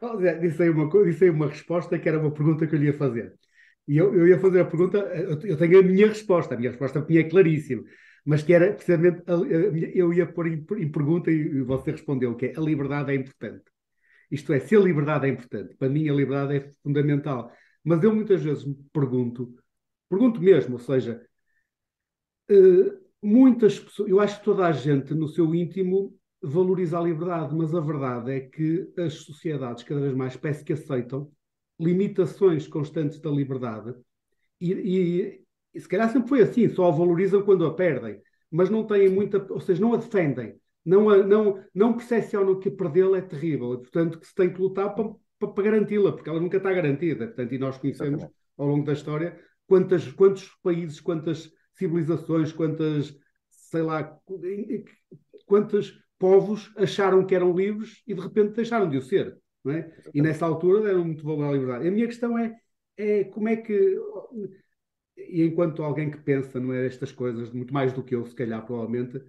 Oh, 0.00 0.16
disse, 0.16 0.62
aí 0.62 0.70
uma, 0.70 0.88
disse 1.04 1.24
aí 1.24 1.30
uma 1.30 1.48
resposta 1.48 1.98
que 1.98 2.08
era 2.08 2.18
uma 2.18 2.30
pergunta 2.30 2.66
que 2.66 2.74
eu 2.74 2.78
lhe 2.78 2.86
ia 2.86 2.94
fazer. 2.94 3.34
E 3.86 3.96
eu, 3.96 4.14
eu 4.14 4.26
ia 4.26 4.38
fazer 4.38 4.60
a 4.60 4.64
pergunta, 4.64 4.98
eu 4.98 5.56
tenho 5.56 5.80
a 5.80 5.82
minha 5.82 6.06
resposta, 6.06 6.54
a 6.54 6.58
minha 6.58 6.70
resposta 6.70 7.04
é 7.08 7.24
claríssima, 7.24 7.82
mas 8.24 8.42
que 8.42 8.52
era 8.54 8.72
precisamente, 8.72 9.22
eu 9.94 10.12
ia 10.12 10.26
pôr 10.26 10.46
em, 10.46 10.64
em 10.78 10.90
pergunta 10.90 11.30
e 11.30 11.60
você 11.62 11.90
respondeu 11.90 12.36
que 12.36 12.46
é 12.46 12.56
a 12.56 12.60
liberdade 12.60 13.12
é 13.12 13.14
importante. 13.14 13.64
Isto 14.30 14.52
é, 14.52 14.60
se 14.60 14.76
a 14.76 14.80
liberdade 14.80 15.26
é 15.26 15.30
importante, 15.30 15.76
para 15.76 15.88
mim 15.88 16.08
a 16.08 16.12
liberdade 16.14 16.56
é 16.56 16.70
fundamental. 16.82 17.52
Mas 17.84 18.02
eu 18.02 18.14
muitas 18.14 18.42
vezes 18.42 18.64
me 18.64 18.76
pergunto, 18.92 19.54
pergunto 20.08 20.40
mesmo, 20.40 20.74
ou 20.74 20.78
seja, 20.78 21.20
uh, 22.50 23.00
muitas 23.22 23.78
pessoas, 23.78 24.08
eu 24.08 24.20
acho 24.20 24.38
que 24.38 24.44
toda 24.44 24.66
a 24.66 24.72
gente 24.72 25.14
no 25.14 25.28
seu 25.28 25.54
íntimo 25.54 26.19
valoriza 26.42 26.98
a 26.98 27.02
liberdade, 27.02 27.54
mas 27.54 27.74
a 27.74 27.80
verdade 27.80 28.32
é 28.32 28.40
que 28.40 28.90
as 28.98 29.14
sociedades 29.14 29.82
cada 29.84 30.00
vez 30.00 30.14
mais 30.14 30.36
parece 30.36 30.64
que 30.64 30.72
aceitam 30.72 31.30
limitações 31.78 32.66
constantes 32.66 33.18
da 33.18 33.30
liberdade 33.30 33.94
e, 34.60 34.72
e, 34.72 35.44
e, 35.74 35.80
se 35.80 35.88
calhar 35.88 36.10
sempre 36.10 36.28
foi 36.28 36.42
assim, 36.42 36.68
só 36.68 36.88
a 36.88 36.90
valorizam 36.90 37.42
quando 37.42 37.64
a 37.64 37.74
perdem, 37.74 38.20
mas 38.50 38.68
não 38.68 38.86
têm 38.86 39.08
muita, 39.08 39.46
ou 39.50 39.60
seja, 39.60 39.80
não 39.80 39.94
a 39.94 39.96
defendem, 39.96 40.54
não, 40.84 41.08
a, 41.08 41.18
não, 41.18 41.62
não 41.74 41.94
percepcionam 41.94 42.58
que 42.58 42.70
perdê-la 42.70 43.18
é 43.18 43.22
terrível, 43.22 43.74
e, 43.74 43.78
portanto 43.78 44.18
que 44.18 44.26
se 44.26 44.34
tem 44.34 44.52
que 44.52 44.60
lutar 44.60 44.94
para, 44.94 45.10
para, 45.38 45.48
para 45.48 45.64
garanti-la, 45.64 46.12
porque 46.12 46.28
ela 46.28 46.40
nunca 46.40 46.58
está 46.58 46.72
garantida. 46.72 47.26
Portanto, 47.26 47.54
e 47.54 47.58
nós 47.58 47.78
conhecemos 47.78 48.26
ao 48.56 48.66
longo 48.66 48.84
da 48.84 48.92
história 48.92 49.38
quantas, 49.66 50.10
quantos 50.12 50.48
países, 50.62 51.00
quantas 51.00 51.50
civilizações, 51.74 52.52
quantas, 52.52 53.16
sei 53.48 53.82
lá, 53.82 54.18
quantos 55.46 55.98
povos 56.20 56.70
acharam 56.76 57.26
que 57.26 57.34
eram 57.34 57.56
livres 57.56 58.02
e 58.06 58.14
de 58.14 58.20
repente 58.20 58.54
deixaram 58.54 58.88
de 58.88 58.98
o 58.98 59.02
ser. 59.02 59.36
É? 59.66 59.90
E 60.14 60.22
nessa 60.22 60.46
altura 60.46 60.82
deram 60.82 61.04
muito 61.04 61.24
valor 61.24 61.48
à 61.48 61.52
liberdade. 61.52 61.88
A 61.88 61.90
minha 61.90 62.06
questão 62.06 62.38
é, 62.38 62.56
é 62.96 63.24
como 63.24 63.48
é 63.48 63.56
que, 63.56 63.98
e 65.16 65.42
enquanto 65.42 65.82
alguém 65.82 66.10
que 66.10 66.18
pensa 66.18 66.60
não 66.60 66.72
é, 66.72 66.86
estas 66.86 67.10
coisas, 67.10 67.50
muito 67.50 67.72
mais 67.72 67.92
do 67.92 68.02
que 68.02 68.14
eu, 68.14 68.24
se 68.24 68.34
calhar, 68.34 68.64
provavelmente, 68.64 69.20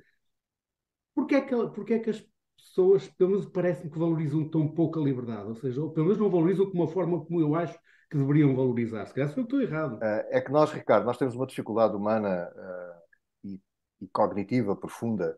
porque 1.16 1.36
é 1.36 1.42
que, 1.42 1.56
porque 1.74 1.94
é 1.96 2.00
que 2.00 2.10
as 2.10 2.26
pessoas, 2.58 3.08
pelo 3.10 3.32
menos 3.32 3.46
parece-me 3.48 3.92
que 3.92 4.00
valorizam 4.00 4.48
tão 4.50 4.68
pouco 4.68 5.00
a 5.00 5.04
liberdade? 5.04 5.48
Ou 5.48 5.56
seja, 5.56 5.82
ou 5.82 5.92
pelo 5.92 6.06
menos 6.06 6.22
não 6.22 6.30
valorizam 6.30 6.70
de 6.70 6.74
uma 6.74 6.88
forma 6.88 7.26
como 7.26 7.42
eu 7.42 7.56
acho 7.56 7.78
que 8.10 8.18
deveriam 8.18 8.56
valorizar. 8.56 9.06
Se 9.06 9.14
calhar 9.14 9.30
sou 9.30 9.40
eu 9.40 9.44
estou 9.44 9.62
errado. 9.62 10.02
É, 10.02 10.38
é 10.38 10.42
que 10.42 10.52
nós, 10.52 10.72
Ricardo, 10.72 11.06
nós 11.06 11.18
temos 11.18 11.36
uma 11.36 11.48
dificuldade 11.48 11.96
humana 11.96 12.50
uh, 12.54 13.48
e, 13.48 13.62
e, 14.02 14.08
cognitiva 14.10 14.76
profunda. 14.76 15.38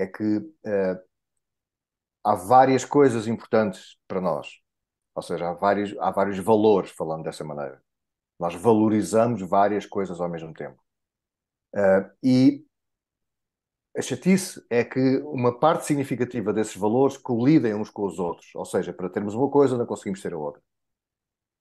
É 0.00 0.06
que 0.06 0.38
uh, 0.38 1.00
há 2.24 2.34
várias 2.34 2.84
coisas 2.84 3.26
importantes 3.26 3.98
para 4.08 4.20
nós. 4.20 4.48
Ou 5.14 5.22
seja, 5.22 5.50
há 5.50 5.52
vários, 5.52 5.96
há 5.98 6.10
vários 6.10 6.38
valores, 6.38 6.90
falando 6.90 7.24
dessa 7.24 7.44
maneira. 7.44 7.82
Nós 8.38 8.54
valorizamos 8.54 9.42
várias 9.42 9.84
coisas 9.84 10.20
ao 10.20 10.28
mesmo 10.28 10.54
tempo. 10.54 10.82
Uh, 11.74 12.10
e 12.22 12.64
a 13.96 14.00
chatice 14.00 14.64
é 14.70 14.84
que 14.84 15.18
uma 15.18 15.58
parte 15.58 15.84
significativa 15.84 16.52
desses 16.52 16.76
valores 16.76 17.16
colidem 17.16 17.74
uns 17.74 17.90
com 17.90 18.06
os 18.06 18.18
outros. 18.18 18.54
Ou 18.54 18.64
seja, 18.64 18.92
para 18.92 19.10
termos 19.10 19.34
uma 19.34 19.50
coisa, 19.50 19.76
não 19.76 19.84
conseguimos 19.84 20.22
ter 20.22 20.32
a 20.32 20.38
outra. 20.38 20.62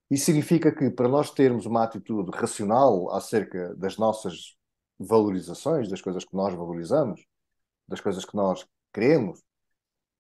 Isso 0.10 0.26
significa 0.26 0.72
que, 0.72 0.90
para 0.90 1.08
nós 1.08 1.32
termos 1.32 1.66
uma 1.66 1.84
atitude 1.84 2.32
racional 2.32 3.12
acerca 3.12 3.76
das 3.76 3.98
nossas 3.98 4.56
valorizações, 4.98 5.90
das 5.90 6.02
coisas 6.02 6.26
que 6.26 6.36
nós 6.36 6.54
valorizamos, 6.54 7.26
das 7.90 8.00
coisas 8.00 8.24
que 8.24 8.36
nós 8.36 8.66
queremos, 8.94 9.44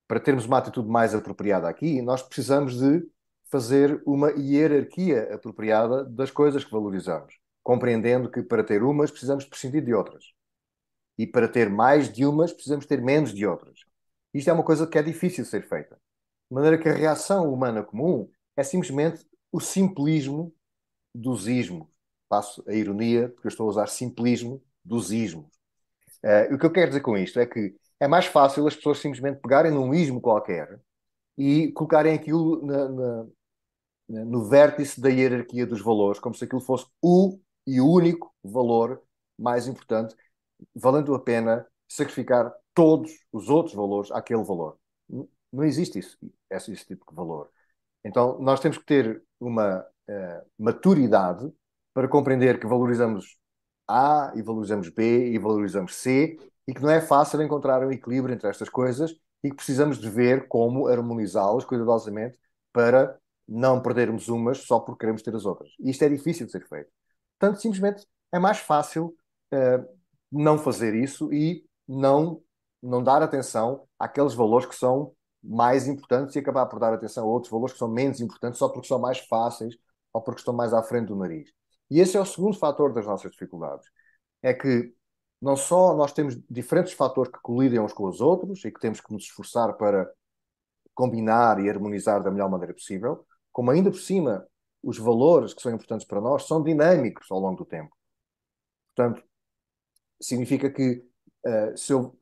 para 0.07 0.19
termos 0.19 0.45
uma 0.45 0.57
atitude 0.57 0.89
mais 0.89 1.13
apropriada 1.13 1.69
aqui, 1.69 2.01
nós 2.01 2.23
precisamos 2.23 2.77
de 2.77 3.07
fazer 3.45 4.01
uma 4.05 4.31
hierarquia 4.31 5.33
apropriada 5.33 6.03
das 6.03 6.31
coisas 6.31 6.63
que 6.63 6.71
valorizamos, 6.71 7.39
compreendendo 7.63 8.29
que 8.29 8.41
para 8.41 8.63
ter 8.63 8.83
umas 8.83 9.11
precisamos 9.11 9.45
prescindir 9.45 9.83
de 9.83 9.93
outras. 9.93 10.33
E 11.17 11.27
para 11.27 11.47
ter 11.47 11.69
mais 11.69 12.11
de 12.11 12.25
umas 12.25 12.51
precisamos 12.51 12.85
ter 12.85 13.01
menos 13.01 13.33
de 13.33 13.45
outras. 13.45 13.79
Isto 14.33 14.49
é 14.49 14.53
uma 14.53 14.63
coisa 14.63 14.87
que 14.87 14.97
é 14.97 15.03
difícil 15.03 15.43
de 15.43 15.49
ser 15.49 15.67
feita. 15.67 15.95
De 16.49 16.55
maneira 16.55 16.77
que 16.77 16.89
a 16.89 16.93
reação 16.93 17.51
humana 17.51 17.83
comum 17.83 18.29
é 18.55 18.63
simplesmente 18.63 19.25
o 19.51 19.59
simplismo 19.59 20.53
dos 21.13 21.47
ismos. 21.47 21.87
Passo 22.27 22.63
a 22.67 22.73
ironia, 22.73 23.29
porque 23.29 23.47
eu 23.47 23.49
estou 23.49 23.67
a 23.67 23.69
usar 23.69 23.87
simplismo 23.87 24.63
dos 24.83 25.11
ismos. 25.11 25.58
Uh, 26.23 26.53
o 26.53 26.57
que 26.57 26.65
eu 26.65 26.71
quero 26.71 26.89
dizer 26.89 27.01
com 27.01 27.17
isto 27.17 27.39
é 27.39 27.45
que 27.45 27.75
é 27.99 28.07
mais 28.07 28.25
fácil 28.25 28.67
as 28.67 28.75
pessoas 28.75 28.99
simplesmente 28.99 29.39
pegarem 29.39 29.71
num 29.71 29.93
ismo 29.93 30.21
qualquer 30.21 30.79
e 31.37 31.71
colocarem 31.71 32.13
aquilo 32.13 32.65
na, 32.65 32.89
na, 32.89 33.25
no 34.25 34.43
vértice 34.45 34.99
da 34.99 35.09
hierarquia 35.09 35.65
dos 35.65 35.81
valores, 35.81 36.19
como 36.19 36.35
se 36.35 36.43
aquilo 36.43 36.61
fosse 36.61 36.85
o 37.01 37.39
e 37.65 37.79
o 37.79 37.87
único 37.87 38.33
valor 38.43 39.01
mais 39.37 39.67
importante, 39.67 40.15
valendo 40.75 41.13
a 41.13 41.19
pena 41.19 41.65
sacrificar 41.87 42.53
todos 42.73 43.11
os 43.31 43.49
outros 43.49 43.75
valores 43.75 44.11
àquele 44.11 44.43
valor. 44.43 44.77
Não 45.51 45.63
existe 45.63 45.99
isso, 45.99 46.17
esse, 46.49 46.71
esse 46.71 46.85
tipo 46.85 47.05
de 47.09 47.15
valor. 47.15 47.49
Então, 48.03 48.39
nós 48.39 48.59
temos 48.59 48.77
que 48.77 48.85
ter 48.85 49.23
uma 49.39 49.81
uh, 49.81 50.45
maturidade 50.57 51.51
para 51.93 52.07
compreender 52.07 52.59
que 52.59 52.67
valorizamos 52.67 53.38
A 53.89 54.31
e 54.35 54.41
valorizamos 54.41 54.89
B 54.89 55.31
e 55.31 55.37
valorizamos 55.39 55.95
C 55.95 56.37
e 56.67 56.73
que 56.73 56.81
não 56.81 56.89
é 56.89 57.01
fácil 57.01 57.41
encontrar 57.41 57.85
um 57.85 57.91
equilíbrio 57.91 58.33
entre 58.33 58.47
estas 58.47 58.69
coisas 58.69 59.15
e 59.43 59.49
que 59.49 59.55
precisamos 59.55 59.97
de 59.97 60.09
ver 60.09 60.47
como 60.47 60.87
harmonizá-las 60.87 61.65
cuidadosamente 61.65 62.37
para 62.71 63.17
não 63.47 63.81
perdermos 63.81 64.27
umas 64.27 64.59
só 64.59 64.79
porque 64.79 64.99
queremos 64.99 65.23
ter 65.23 65.35
as 65.35 65.45
outras. 65.45 65.71
E 65.79 65.89
isto 65.89 66.03
é 66.03 66.09
difícil 66.09 66.45
de 66.45 66.51
ser 66.51 66.67
feito. 66.67 66.91
Portanto, 67.39 67.59
simplesmente 67.61 68.05
é 68.31 68.37
mais 68.37 68.59
fácil 68.59 69.15
uh, 69.53 69.99
não 70.31 70.57
fazer 70.57 70.93
isso 70.93 71.33
e 71.33 71.65
não, 71.87 72.41
não 72.81 73.03
dar 73.03 73.23
atenção 73.23 73.87
àqueles 73.97 74.35
valores 74.35 74.67
que 74.67 74.75
são 74.75 75.13
mais 75.43 75.87
importantes 75.87 76.35
e 76.35 76.39
acabar 76.39 76.65
por 76.67 76.79
dar 76.79 76.93
atenção 76.93 77.23
a 77.23 77.27
outros 77.27 77.51
valores 77.51 77.73
que 77.73 77.79
são 77.79 77.87
menos 77.87 78.19
importantes 78.19 78.59
só 78.59 78.69
porque 78.69 78.87
são 78.87 78.99
mais 78.99 79.19
fáceis 79.19 79.75
ou 80.13 80.21
porque 80.21 80.41
estão 80.41 80.53
mais 80.53 80.73
à 80.73 80.83
frente 80.83 81.07
do 81.07 81.15
nariz. 81.15 81.49
E 81.89 81.99
esse 81.99 82.17
é 82.17 82.19
o 82.19 82.25
segundo 82.25 82.57
fator 82.57 82.93
das 82.93 83.05
nossas 83.05 83.31
dificuldades. 83.31 83.87
É 84.41 84.53
que 84.53 84.93
não 85.41 85.55
só 85.55 85.95
nós 85.95 86.11
temos 86.11 86.37
diferentes 86.49 86.93
fatores 86.93 87.31
que 87.31 87.39
colidem 87.41 87.79
uns 87.79 87.93
com 87.93 88.07
os 88.07 88.21
outros 88.21 88.63
e 88.65 88.71
que 88.71 88.79
temos 88.79 89.01
que 89.01 89.11
nos 89.11 89.23
esforçar 89.23 89.73
para 89.73 90.11
combinar 90.93 91.63
e 91.63 91.69
harmonizar 91.69 92.21
da 92.21 92.29
melhor 92.29 92.49
maneira 92.49 92.73
possível, 92.73 93.25
como 93.51 93.71
ainda 93.71 93.89
por 93.89 93.99
cima 93.99 94.45
os 94.83 94.97
valores 94.97 95.53
que 95.53 95.61
são 95.61 95.71
importantes 95.73 96.05
para 96.05 96.21
nós 96.21 96.45
são 96.45 96.61
dinâmicos 96.61 97.29
ao 97.31 97.39
longo 97.39 97.57
do 97.57 97.65
tempo. 97.65 97.95
Portanto, 98.87 99.23
significa 100.21 100.69
que 100.69 101.03
uh, 101.45 101.77
se 101.77 101.93
eu, 101.93 102.15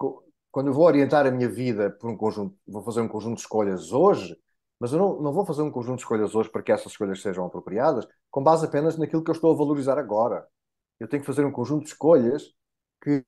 quando 0.52 0.68
eu 0.68 0.74
vou 0.74 0.86
orientar 0.86 1.26
a 1.26 1.32
minha 1.32 1.50
vida 1.50 1.90
por 1.90 2.10
um 2.10 2.18
conjunto, 2.18 2.56
vou 2.68 2.84
fazer 2.84 3.02
um 3.02 3.08
conjunto 3.08 3.36
de 3.36 3.42
escolhas 3.42 3.92
hoje, 3.92 4.40
mas 4.80 4.92
eu 4.94 5.00
não, 5.00 5.22
não 5.22 5.34
vou 5.34 5.46
fazer 5.46 5.62
um 5.62 5.72
conjunto 5.72 5.98
de 5.98 6.04
escolhas 6.04 6.36
hoje 6.36 6.50
para 6.50 6.62
que 6.64 6.72
essas 6.72 6.92
escolhas 6.92 7.22
sejam 7.22 7.46
apropriadas, 7.46 8.08
com 8.30 8.44
base 8.44 8.66
apenas 8.66 8.98
naquilo 8.98 9.24
que 9.24 9.32
eu 9.32 9.36
estou 9.36 9.54
a 9.54 9.58
valorizar 9.58 9.98
agora. 9.98 10.48
Eu 11.00 11.08
tenho 11.08 11.22
que 11.22 11.28
fazer 11.28 11.46
um 11.46 11.52
conjunto 11.52 11.84
de 11.84 11.90
escolhas 11.90 12.54
que 13.02 13.24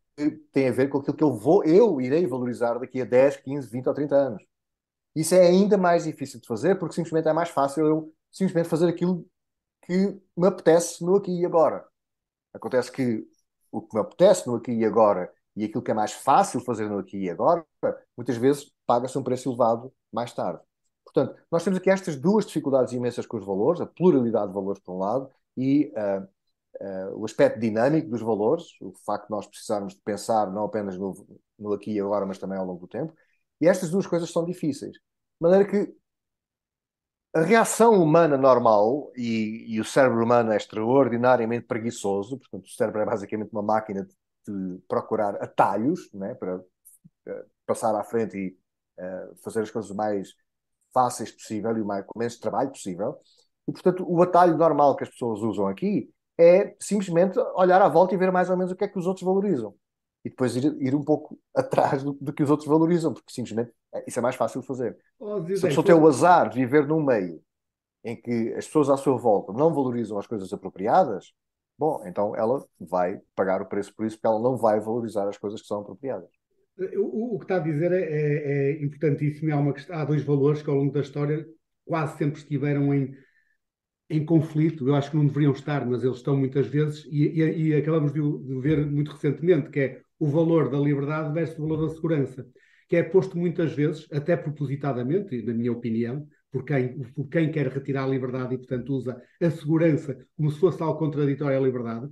tem 0.52 0.70
a 0.70 0.72
ver 0.72 0.90
com 0.90 1.00
aquilo 1.00 1.16
que 1.16 1.24
eu 1.24 1.34
vou, 1.34 1.64
eu 1.64 2.02
irei 2.02 2.28
valorizar 2.28 2.78
daqui 2.78 3.02
a 3.02 3.06
10, 3.06 3.38
15, 3.38 3.70
20 3.70 3.88
ou 3.88 3.94
30 3.94 4.16
anos. 4.16 4.44
Isso 5.16 5.36
é 5.36 5.48
ainda 5.48 5.78
mais 5.78 6.04
difícil 6.06 6.40
de 6.40 6.48
fazer 6.48 6.78
porque 6.78 6.96
simplesmente 6.96 7.28
é 7.28 7.34
mais 7.34 7.50
fácil 7.50 7.86
eu 7.86 8.14
simplesmente 8.32 8.70
fazer 8.70 8.88
aquilo 8.90 9.26
que 9.84 10.20
me 10.38 10.48
apetece 10.48 11.04
no 11.04 11.16
aqui 11.16 11.32
e 11.32 11.46
agora. 11.46 11.86
Acontece 12.54 12.92
que 12.92 13.28
o 13.72 13.82
que 13.82 13.96
me 13.96 14.02
apetece 14.02 14.48
no 14.48 14.56
aqui 14.56 14.72
e 14.72 14.86
agora 14.86 15.32
e 15.56 15.66
aquilo 15.66 15.84
que 15.84 15.92
é 15.92 15.94
mais 15.94 16.14
fácil 16.14 16.62
fazer 16.62 16.90
no 16.90 17.00
aqui 17.00 17.18
e 17.18 17.30
agora, 17.30 17.66
muitas 18.16 18.38
vezes 18.38 18.72
paga-se 18.86 19.18
um 19.18 19.24
preço 19.24 19.50
elevado 19.50 19.94
mais 20.12 20.34
tarde. 20.34 20.62
Portanto, 21.13 21.41
nós 21.52 21.63
temos 21.63 21.80
aqui 21.80 21.89
estas 21.89 22.15
duas 22.15 22.45
dificuldades 22.45 22.93
imensas 22.93 23.26
com 23.26 23.38
os 23.38 23.45
valores, 23.45 23.82
a 23.82 23.86
pluralidade 23.86 24.48
de 24.48 24.54
valores 24.54 24.82
por 24.82 24.93
um 24.95 25.00
lado 25.00 25.30
e 25.58 25.91
uh, 25.95 26.24
uh, 26.82 27.19
o 27.19 27.26
aspecto 27.26 27.60
dinâmico 27.60 28.10
dos 28.10 28.22
valores, 28.22 28.65
o 28.82 28.93
facto 29.06 29.26
de 29.26 29.32
nós 29.32 29.48
precisarmos 29.48 29.95
de 29.95 30.02
pensar 30.02 30.52
não 30.52 30.65
apenas 30.65 30.98
no, 30.98 31.13
no 31.58 31.74
aqui 31.74 31.91
e 31.93 32.00
agora, 32.00 32.26
mas 32.26 32.38
também 32.38 32.58
ao 32.58 32.65
longo 32.65 32.82
do 32.82 32.88
tempo. 32.88 33.13
E 33.60 33.67
estas 33.67 33.89
duas 33.89 34.08
coisas 34.08 34.32
são 34.32 34.45
difíceis. 34.45 34.93
De 34.93 35.02
maneira 35.41 35.65
que 35.65 35.93
a 37.34 37.41
reação 37.41 38.02
humana 38.02 38.38
normal, 38.38 39.12
e, 39.15 39.65
e, 39.76 39.80
o 39.80 39.86
cérebro 39.86 40.24
humano 40.24 40.52
é 40.52 40.58
extraordinariamente 40.58 41.65
preguiçoso, 41.67 42.39
portanto, 42.39 42.65
o 42.65 42.69
cérebro 42.69 43.02
é 43.02 43.06
basicamente 43.06 43.52
uma 43.52 43.62
máquina 43.62 44.04
de, 44.04 44.13
de 44.48 44.80
procurar 44.88 45.36
atalhos 45.36 46.10
né, 46.13 46.34
para 46.34 46.58
uh, 46.58 46.63
passar 47.67 47.95
à 47.95 48.04
frente 48.04 48.36
e 48.38 48.58
uh, 49.00 49.36
fazer 49.43 49.62
as 49.62 49.69
coisas 49.72 49.91
mais 49.91 50.34
fáceis 50.93 51.32
possível 51.32 51.75
e 51.78 51.82
o 51.82 51.86
mais, 51.86 52.06
com 52.06 52.17
menos 52.17 52.38
trabalho 52.38 52.69
possível. 52.69 53.17
E, 53.67 53.71
portanto, 53.71 54.06
o 54.08 54.21
atalho 54.21 54.58
normal 54.58 54.95
que 54.95 55.04
as 55.04 55.10
pessoas 55.10 55.41
usam 55.41 55.67
aqui 55.67 56.10
é 56.39 56.75
simplesmente 56.80 57.38
olhar 57.56 57.82
à 57.82 57.89
volta 57.89 58.15
e 58.15 58.17
ver 58.17 58.32
mais 58.32 58.49
ou 58.49 58.58
menos 58.58 58.71
o 58.71 58.75
que 58.75 58.84
é 58.84 58.88
que 58.88 58.97
os 58.97 59.06
outros 59.06 59.25
valorizam. 59.25 59.75
E 60.23 60.30
depois 60.30 60.56
ir, 60.56 60.65
ir 60.82 60.95
um 60.95 61.04
pouco 61.04 61.38
atrás 61.56 62.04
do, 62.04 62.13
do, 62.13 62.34
que 62.34 62.43
os 62.43 62.49
outros 62.49 62.67
valorizam, 62.67 63.13
porque 63.13 63.32
simplesmente 63.32 63.71
é, 63.93 64.04
isso 64.08 64.19
é 64.19 64.21
mais 64.21 64.36
fácil 64.36 64.62
de 64.62 64.67
fazer. 64.67 64.97
Oh, 65.19 65.45
Se 65.45 65.65
a 65.65 65.69
pessoa 65.69 65.86
tem 65.86 65.95
o 65.95 66.08
azar 66.08 66.49
de 66.49 66.56
viver 66.58 66.88
num 66.88 67.04
meio 67.04 67.41
em 68.04 68.15
que 68.19 68.54
as 68.54 68.65
pessoas 68.65 68.89
à 68.89 68.97
sua 68.97 69.17
volta 69.17 69.52
não 69.52 69.73
valorizam 69.73 70.17
as 70.17 70.25
coisas 70.25 70.52
apropriadas, 70.54 71.34
bom, 71.78 72.02
então 72.06 72.36
ela 72.36 72.65
vai 72.80 73.19
pagar 73.36 73.62
o 73.62 73.65
preço 73.65 73.93
por 73.93 74.06
isso, 74.06 74.15
porque 74.15 74.28
ela 74.28 74.39
não 74.39 74.56
vai 74.58 74.80
valorizar 74.80 75.28
as 75.28 75.38
coisas 75.38 75.62
que 75.62 75.67
são 75.67 75.82
apropriadas. 75.82 76.30
O, 76.98 77.36
o 77.36 77.39
que 77.39 77.46
está 77.46 77.58
a 77.58 77.60
dizer 77.60 77.92
é, 77.92 78.02
é, 78.02 78.72
é 78.72 78.84
importantíssimo. 78.84 79.54
Há, 79.54 79.58
uma, 79.58 79.74
há 79.89 80.06
dois 80.06 80.24
valores 80.24 80.62
que 80.62 80.70
ao 80.70 80.76
longo 80.76 80.94
da 80.94 81.02
história 81.02 81.46
quase 81.86 82.18
sempre 82.18 82.39
estiveram 82.39 82.94
em, 82.94 83.15
em 84.10 84.26
conflito, 84.26 84.88
eu 84.88 84.96
acho 84.96 85.12
que 85.12 85.18
não 85.18 85.26
deveriam 85.26 85.52
estar, 85.52 85.86
mas 85.86 86.04
eles 86.04 86.18
estão 86.18 86.36
muitas 86.38 86.68
vezes, 86.68 87.06
e, 87.06 87.42
e, 87.42 87.68
e 87.70 87.76
acabamos 87.76 88.12
de, 88.12 88.20
de, 88.20 88.60
ver 88.60 88.86
muito 88.86 89.12
recentemente, 89.12 89.70
que 89.70 89.80
é 89.80 90.02
o 90.20 90.28
valor 90.28 90.70
da 90.70 90.80
liberdade 90.80 91.34
versus 91.34 91.58
o 91.60 91.68
valor 91.68 91.88
da 91.88 91.94
segurança, 91.96 92.48
que 92.88 92.96
é 92.96 93.04
posto 93.04 93.38
muitas 93.38 93.74
vezes, 93.74 94.08
até 94.12 94.36
propositadamente, 94.36 95.42
na 95.44 95.54
minha 95.54 95.72
opinião, 95.72 96.28
por 96.52 96.65
quem, 96.65 97.00
por 97.13 97.30
quem 97.30 97.52
quer 97.52 97.68
retirar 97.68 98.06
a 98.06 98.08
liberdade 98.08 98.56
e, 98.56 98.58
portanto, 98.58 98.89
usa 98.94 99.22
a 99.42 99.52
segurança 99.52 100.18
como 100.36 100.50
se 100.50 100.60
fosse 100.60 100.82
algo 100.82 100.98
contraditório 100.98 101.58
à 101.58 101.62
liberdade. 101.62 102.10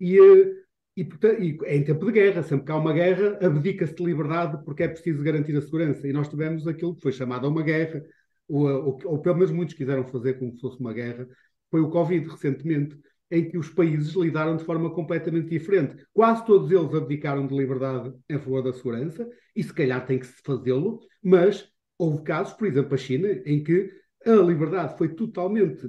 E, 0.00 0.18
eh, 0.18 0.52
e, 0.98 1.04
portanto, 1.04 1.40
e 1.40 1.56
em 1.66 1.84
tempo 1.84 2.04
de 2.06 2.10
guerra, 2.10 2.42
sempre 2.42 2.66
que 2.66 2.72
há 2.72 2.76
uma 2.76 2.92
guerra, 2.92 3.38
abdica-se 3.40 3.94
de 3.94 4.04
liberdade 4.04 4.64
porque 4.64 4.82
é 4.82 4.88
preciso 4.88 5.22
garantir 5.22 5.56
a 5.56 5.60
segurança. 5.60 6.08
E 6.08 6.12
nós 6.12 6.28
tivemos 6.28 6.66
aquilo 6.66 6.96
que 6.96 7.02
foi 7.02 7.12
chamado 7.12 7.46
uma 7.46 7.62
guerra, 7.62 8.04
ou, 8.48 8.66
ou, 8.66 8.98
ou 9.04 9.18
pelo 9.20 9.36
menos 9.36 9.52
muitos 9.52 9.76
quiseram 9.76 10.04
fazer 10.08 10.40
como 10.40 10.52
se 10.52 10.60
fosse 10.60 10.80
uma 10.80 10.92
guerra, 10.92 11.28
foi 11.70 11.80
o 11.80 11.88
Covid, 11.88 12.26
recentemente, 12.28 12.98
em 13.30 13.48
que 13.48 13.56
os 13.56 13.68
países 13.68 14.12
lidaram 14.14 14.56
de 14.56 14.64
forma 14.64 14.90
completamente 14.90 15.50
diferente. 15.50 16.04
Quase 16.12 16.44
todos 16.44 16.68
eles 16.72 16.92
abdicaram 16.92 17.46
de 17.46 17.56
liberdade 17.56 18.12
em 18.28 18.38
favor 18.40 18.60
da 18.64 18.72
segurança, 18.72 19.28
e 19.54 19.62
se 19.62 19.72
calhar 19.72 20.04
tem 20.04 20.18
que 20.18 20.26
se 20.26 20.42
fazê-lo, 20.42 20.98
mas 21.22 21.70
houve 21.96 22.24
casos, 22.24 22.54
por 22.54 22.66
exemplo, 22.66 22.94
a 22.94 22.98
China, 22.98 23.28
em 23.46 23.62
que 23.62 23.88
a 24.26 24.32
liberdade 24.32 24.98
foi 24.98 25.10
totalmente. 25.10 25.88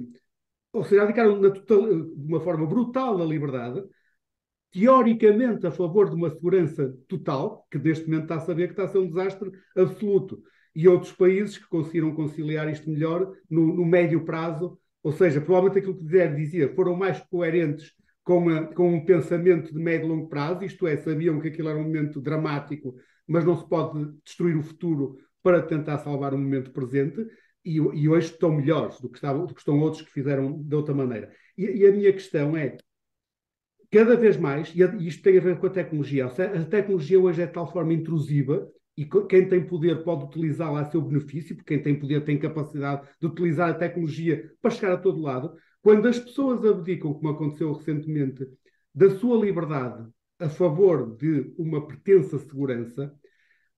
Ou 0.72 0.84
seja, 0.84 1.02
abdicaram 1.02 1.40
total, 1.40 2.04
de 2.04 2.26
uma 2.28 2.40
forma 2.40 2.64
brutal 2.64 3.20
a 3.20 3.24
liberdade, 3.24 3.82
teoricamente 4.72 5.66
a 5.66 5.70
favor 5.70 6.08
de 6.08 6.16
uma 6.16 6.30
segurança 6.30 6.94
total, 7.08 7.66
que 7.70 7.78
neste 7.78 8.08
momento 8.08 8.24
está 8.24 8.36
a 8.36 8.40
saber 8.40 8.66
que 8.66 8.72
está 8.72 8.84
a 8.84 8.88
ser 8.88 8.98
um 8.98 9.08
desastre 9.08 9.50
absoluto. 9.76 10.42
E 10.74 10.86
outros 10.86 11.12
países 11.12 11.58
que 11.58 11.68
conseguiram 11.68 12.14
conciliar 12.14 12.70
isto 12.70 12.88
melhor 12.88 13.32
no, 13.50 13.74
no 13.74 13.84
médio 13.84 14.24
prazo 14.24 14.78
ou 15.02 15.12
seja, 15.12 15.40
provavelmente 15.40 15.78
aquilo 15.78 15.96
que 15.96 16.04
Zé 16.04 16.28
dizia, 16.28 16.74
foram 16.74 16.94
mais 16.94 17.18
coerentes 17.20 17.92
com, 18.22 18.48
a, 18.50 18.64
com 18.74 18.94
um 18.94 19.04
pensamento 19.04 19.72
de 19.72 19.78
médio 19.78 20.06
e 20.06 20.08
longo 20.08 20.28
prazo, 20.28 20.64
isto 20.64 20.86
é, 20.86 20.96
sabiam 20.96 21.40
que 21.40 21.48
aquilo 21.48 21.68
era 21.68 21.78
um 21.78 21.84
momento 21.84 22.20
dramático, 22.20 22.94
mas 23.26 23.44
não 23.44 23.56
se 23.56 23.66
pode 23.68 24.12
destruir 24.24 24.56
o 24.56 24.62
futuro 24.62 25.16
para 25.42 25.62
tentar 25.62 25.98
salvar 25.98 26.34
o 26.34 26.38
momento 26.38 26.70
presente, 26.70 27.26
e, 27.64 27.76
e 27.76 28.08
hoje 28.08 28.30
estão 28.32 28.52
melhores 28.52 29.00
do 29.00 29.08
que, 29.08 29.16
estavam, 29.16 29.46
do 29.46 29.54
que 29.54 29.60
estão 29.60 29.78
outros 29.80 30.02
que 30.02 30.10
fizeram 30.10 30.62
de 30.62 30.74
outra 30.74 30.94
maneira. 30.94 31.30
E, 31.56 31.64
e 31.64 31.86
a 31.86 31.92
minha 31.92 32.12
questão 32.12 32.56
é, 32.56 32.76
cada 33.90 34.16
vez 34.16 34.36
mais, 34.36 34.72
e 34.74 34.82
isto 35.06 35.22
tem 35.22 35.36
a 35.38 35.40
ver 35.40 35.58
com 35.58 35.66
a 35.66 35.70
tecnologia, 35.70 36.26
a 36.26 36.64
tecnologia 36.64 37.18
hoje 37.18 37.42
é 37.42 37.46
de 37.46 37.52
tal 37.52 37.70
forma 37.70 37.92
intrusiva 37.92 38.68
e 38.96 39.04
quem 39.04 39.48
tem 39.48 39.66
poder 39.66 40.04
pode 40.04 40.24
utilizá-la 40.24 40.80
a 40.80 40.90
seu 40.90 41.00
benefício, 41.00 41.56
porque 41.56 41.74
quem 41.74 41.82
tem 41.82 41.98
poder 41.98 42.24
tem 42.24 42.38
capacidade 42.38 43.08
de 43.20 43.26
utilizar 43.26 43.70
a 43.70 43.74
tecnologia 43.74 44.52
para 44.60 44.70
chegar 44.70 44.92
a 44.92 44.98
todo 44.98 45.20
lado. 45.20 45.54
Quando 45.82 46.06
as 46.06 46.18
pessoas 46.18 46.64
abdicam, 46.64 47.14
como 47.14 47.30
aconteceu 47.30 47.72
recentemente, 47.72 48.46
da 48.94 49.10
sua 49.10 49.42
liberdade 49.44 50.06
a 50.38 50.48
favor 50.48 51.16
de 51.16 51.52
uma 51.56 51.86
pertença 51.86 52.38
segurança, 52.38 53.12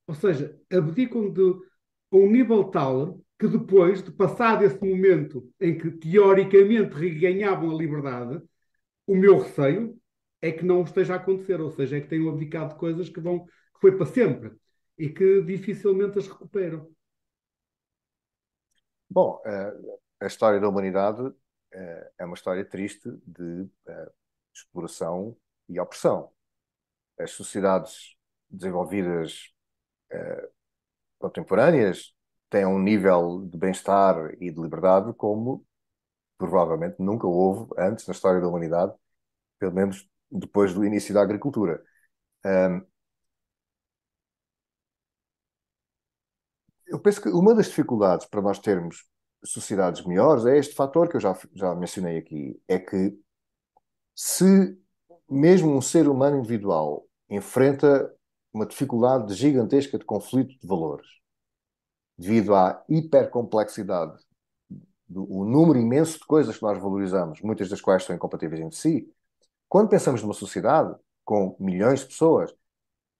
ou 0.06 0.14
seja, 0.14 0.56
abdicam 0.70 1.32
de 1.32 1.54
um 2.10 2.30
nível 2.30 2.64
tal 2.64 3.20
que 3.38 3.48
depois 3.48 4.02
de 4.02 4.10
passar 4.12 4.62
esse 4.62 4.80
momento 4.84 5.48
em 5.60 5.76
que 5.76 5.90
teoricamente 5.90 6.94
reganhavam 6.94 7.70
a 7.70 7.74
liberdade, 7.74 8.42
o 9.06 9.16
meu 9.16 9.38
receio 9.38 9.96
é 10.42 10.50
que 10.50 10.64
não 10.64 10.82
esteja 10.82 11.14
a 11.14 11.16
acontecer, 11.16 11.60
ou 11.60 11.70
seja, 11.70 11.96
é 11.96 12.00
que 12.00 12.08
tenham 12.08 12.28
abdicado 12.28 12.74
de 12.74 12.78
coisas 12.78 13.08
que 13.08 13.20
vão 13.20 13.44
que 13.46 13.80
foi 13.80 13.96
para 13.96 14.06
sempre 14.06 14.52
e 14.98 15.08
que 15.08 15.40
dificilmente 15.42 16.18
as 16.18 16.26
recuperam. 16.26 16.90
Bom, 19.08 19.40
eh, 19.46 19.72
a 20.20 20.26
história 20.26 20.58
da 20.58 20.68
humanidade 20.68 21.32
eh, 21.72 22.12
é 22.18 22.24
uma 22.24 22.34
história 22.34 22.64
triste 22.64 23.08
de 23.24 23.68
eh, 23.86 24.12
exploração 24.52 25.36
e 25.68 25.78
opressão. 25.78 26.32
As 27.18 27.30
sociedades 27.30 28.16
desenvolvidas 28.50 29.54
contemporâneas 31.18 32.14
têm 32.50 32.66
um 32.66 32.78
nível 32.78 33.48
de 33.48 33.56
bem-estar 33.56 34.34
e 34.34 34.50
de 34.50 34.60
liberdade 34.60 35.14
como 35.14 35.64
provavelmente 36.36 36.96
nunca 36.98 37.26
houve 37.26 37.72
antes 37.78 38.06
na 38.06 38.12
história 38.12 38.42
da 38.42 38.48
humanidade, 38.48 38.92
pelo 39.58 39.72
menos 39.72 40.06
depois 40.32 40.74
do 40.74 40.84
início 40.84 41.14
da 41.14 41.22
agricultura. 41.22 41.82
eu 46.86 46.98
penso 47.00 47.22
que 47.22 47.28
uma 47.30 47.54
das 47.54 47.66
dificuldades 47.68 48.26
para 48.26 48.42
nós 48.42 48.58
termos 48.58 49.06
sociedades 49.44 50.04
melhores 50.04 50.44
é 50.46 50.58
este 50.58 50.74
fator 50.74 51.08
que 51.08 51.16
eu 51.16 51.20
já, 51.20 51.36
já 51.54 51.74
mencionei 51.74 52.18
aqui: 52.18 52.60
é 52.68 52.78
que 52.78 53.18
se 54.14 54.78
mesmo 55.28 55.74
um 55.74 55.80
ser 55.80 56.08
humano 56.08 56.38
individual 56.38 57.06
enfrenta 57.30 58.12
uma 58.52 58.66
dificuldade 58.66 59.32
gigantesca 59.34 59.98
de 59.98 60.04
conflito 60.04 60.58
de 60.58 60.66
valores, 60.66 61.06
devido 62.18 62.54
à 62.54 62.84
hipercomplexidade, 62.88 64.22
do, 65.08 65.26
o 65.32 65.44
número 65.44 65.78
imenso 65.78 66.18
de 66.18 66.26
coisas 66.26 66.56
que 66.56 66.62
nós 66.62 66.80
valorizamos, 66.80 67.40
muitas 67.40 67.68
das 67.68 67.80
quais 67.80 68.04
são 68.04 68.14
incompatíveis 68.14 68.60
entre 68.60 68.76
si, 68.76 69.10
quando 69.72 69.88
pensamos 69.88 70.20
numa 70.20 70.34
sociedade 70.34 70.94
com 71.24 71.56
milhões 71.58 72.00
de 72.00 72.06
pessoas, 72.08 72.54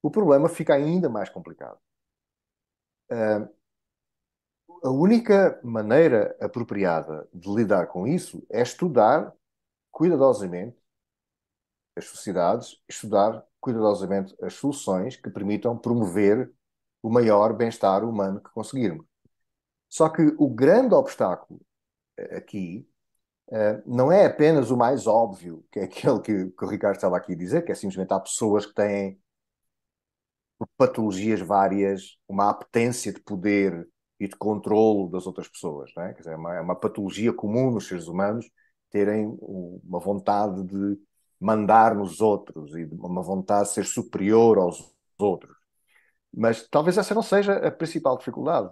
o 0.02 0.10
problema 0.10 0.50
fica 0.50 0.74
ainda 0.74 1.08
mais 1.08 1.30
complicado. 1.30 1.80
A 3.08 4.90
única 4.90 5.58
maneira 5.64 6.36
apropriada 6.38 7.26
de 7.32 7.48
lidar 7.48 7.86
com 7.86 8.06
isso 8.06 8.46
é 8.50 8.60
estudar 8.60 9.32
cuidadosamente 9.90 10.76
as 11.96 12.04
sociedades, 12.04 12.78
estudar 12.86 13.42
cuidadosamente 13.58 14.36
as 14.42 14.52
soluções 14.52 15.16
que 15.16 15.30
permitam 15.30 15.74
promover 15.78 16.52
o 17.02 17.08
maior 17.08 17.54
bem-estar 17.54 18.04
humano 18.04 18.42
que 18.42 18.50
conseguirmos. 18.50 19.06
Só 19.88 20.06
que 20.10 20.20
o 20.36 20.50
grande 20.50 20.92
obstáculo 20.94 21.62
eh, 22.18 22.36
aqui 22.36 22.86
uh, 23.52 23.82
não 23.86 24.10
é 24.10 24.26
apenas 24.26 24.70
o 24.70 24.76
mais 24.76 25.06
óbvio, 25.06 25.64
que 25.70 25.78
é 25.78 25.84
aquele 25.84 26.20
que, 26.20 26.50
que 26.50 26.64
o 26.64 26.68
Ricardo 26.68 26.96
estava 26.96 27.16
aqui 27.16 27.34
a 27.34 27.36
dizer, 27.36 27.64
que 27.64 27.72
é 27.72 27.74
simplesmente 27.74 28.12
há 28.12 28.18
pessoas 28.18 28.66
que 28.66 28.74
têm 28.74 29.20
patologias 30.76 31.40
várias, 31.40 32.16
uma 32.28 32.50
apetência 32.50 33.12
de 33.12 33.20
poder 33.20 33.88
e 34.18 34.28
de 34.28 34.36
controlo 34.36 35.10
das 35.10 35.26
outras 35.26 35.48
pessoas. 35.48 35.90
Não 35.96 36.04
é? 36.04 36.12
Quer 36.12 36.20
dizer, 36.20 36.32
é, 36.32 36.36
uma, 36.36 36.56
é 36.56 36.60
uma 36.60 36.76
patologia 36.76 37.32
comum 37.32 37.70
nos 37.70 37.88
seres 37.88 38.06
humanos 38.06 38.48
terem 38.90 39.36
uma 39.40 39.98
vontade 39.98 40.62
de 40.64 40.98
mandar 41.40 41.94
nos 41.94 42.20
outros 42.20 42.76
e 42.76 42.84
uma 42.92 43.22
vontade 43.22 43.68
de 43.68 43.74
ser 43.74 43.84
superior 43.84 44.58
aos 44.58 44.94
outros. 45.18 45.56
Mas 46.32 46.68
talvez 46.68 46.96
essa 46.96 47.14
não 47.14 47.22
seja 47.22 47.54
a 47.54 47.70
principal 47.70 48.16
dificuldade. 48.16 48.70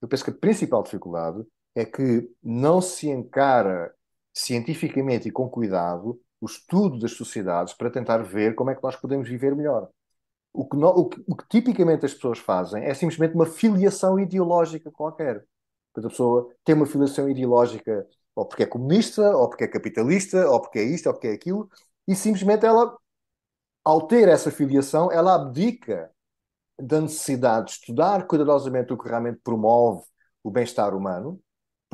Eu 0.00 0.06
penso 0.06 0.24
que 0.24 0.30
a 0.30 0.34
principal 0.34 0.82
dificuldade 0.82 1.42
é 1.74 1.84
que 1.84 2.30
não 2.42 2.80
se 2.80 3.08
encara 3.08 3.92
cientificamente 4.34 5.28
e 5.28 5.32
com 5.32 5.48
cuidado 5.48 6.20
o 6.40 6.46
estudo 6.46 6.98
das 6.98 7.12
sociedades 7.12 7.72
para 7.72 7.90
tentar 7.90 8.18
ver 8.18 8.54
como 8.54 8.70
é 8.70 8.74
que 8.74 8.82
nós 8.82 8.96
podemos 8.96 9.28
viver 9.28 9.54
melhor. 9.56 9.88
O 10.52 10.68
que, 10.68 10.76
no, 10.76 10.88
o, 10.88 11.08
que, 11.08 11.24
o 11.26 11.36
que, 11.36 11.48
tipicamente 11.48 12.04
as 12.04 12.14
pessoas 12.14 12.38
fazem 12.38 12.84
é 12.84 12.92
simplesmente 12.94 13.34
uma 13.34 13.46
filiação 13.46 14.18
ideológica 14.18 14.90
qualquer. 14.90 15.44
Portanto, 15.92 16.06
a 16.06 16.10
pessoa 16.10 16.50
tem 16.64 16.74
uma 16.74 16.86
filiação 16.86 17.28
ideológica 17.28 18.06
ou 18.34 18.46
porque 18.46 18.64
é 18.64 18.66
comunista, 18.66 19.36
ou 19.36 19.48
porque 19.48 19.64
é 19.64 19.68
capitalista, 19.68 20.48
ou 20.50 20.60
porque 20.60 20.78
é 20.80 20.82
isto, 20.82 21.06
ou 21.06 21.14
porque 21.14 21.28
é 21.28 21.32
aquilo, 21.32 21.70
e 22.06 22.14
simplesmente 22.16 22.66
ela, 22.66 22.96
ao 23.84 24.06
ter 24.06 24.28
essa 24.28 24.50
filiação, 24.50 25.10
ela 25.12 25.34
abdica 25.34 26.10
da 26.78 27.00
necessidade 27.00 27.66
de 27.66 27.72
estudar 27.72 28.26
cuidadosamente 28.26 28.92
o 28.92 28.98
que 28.98 29.08
realmente 29.08 29.40
promove 29.42 30.04
o 30.42 30.50
bem-estar 30.50 30.94
humano, 30.96 31.40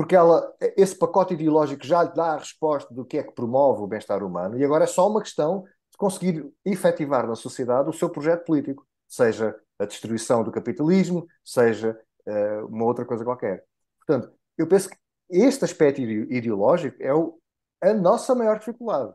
porque 0.00 0.16
ela, 0.16 0.50
esse 0.78 0.96
pacote 0.96 1.34
ideológico 1.34 1.84
já 1.84 2.02
lhe 2.02 2.14
dá 2.14 2.32
a 2.32 2.38
resposta 2.38 2.94
do 2.94 3.04
que 3.04 3.18
é 3.18 3.22
que 3.22 3.34
promove 3.34 3.82
o 3.82 3.86
bem-estar 3.86 4.24
humano, 4.24 4.58
e 4.58 4.64
agora 4.64 4.84
é 4.84 4.86
só 4.86 5.06
uma 5.06 5.20
questão 5.20 5.62
conseguir 5.98 6.50
efetivar 6.64 7.26
na 7.28 7.34
sociedade 7.34 7.90
o 7.90 7.92
seu 7.92 8.08
projeto 8.08 8.46
político, 8.46 8.86
seja 9.06 9.54
a 9.78 9.84
destruição 9.84 10.42
do 10.42 10.50
capitalismo, 10.50 11.26
seja 11.44 12.00
uh, 12.26 12.66
uma 12.68 12.86
outra 12.86 13.04
coisa 13.04 13.22
qualquer. 13.22 13.62
Portanto, 13.98 14.32
eu 14.56 14.66
penso 14.66 14.88
que 14.88 14.96
este 15.28 15.66
aspecto 15.66 16.00
ideológico 16.00 16.96
é 16.98 17.12
o, 17.12 17.38
a 17.82 17.92
nossa 17.92 18.34
maior 18.34 18.58
dificuldade. 18.58 19.12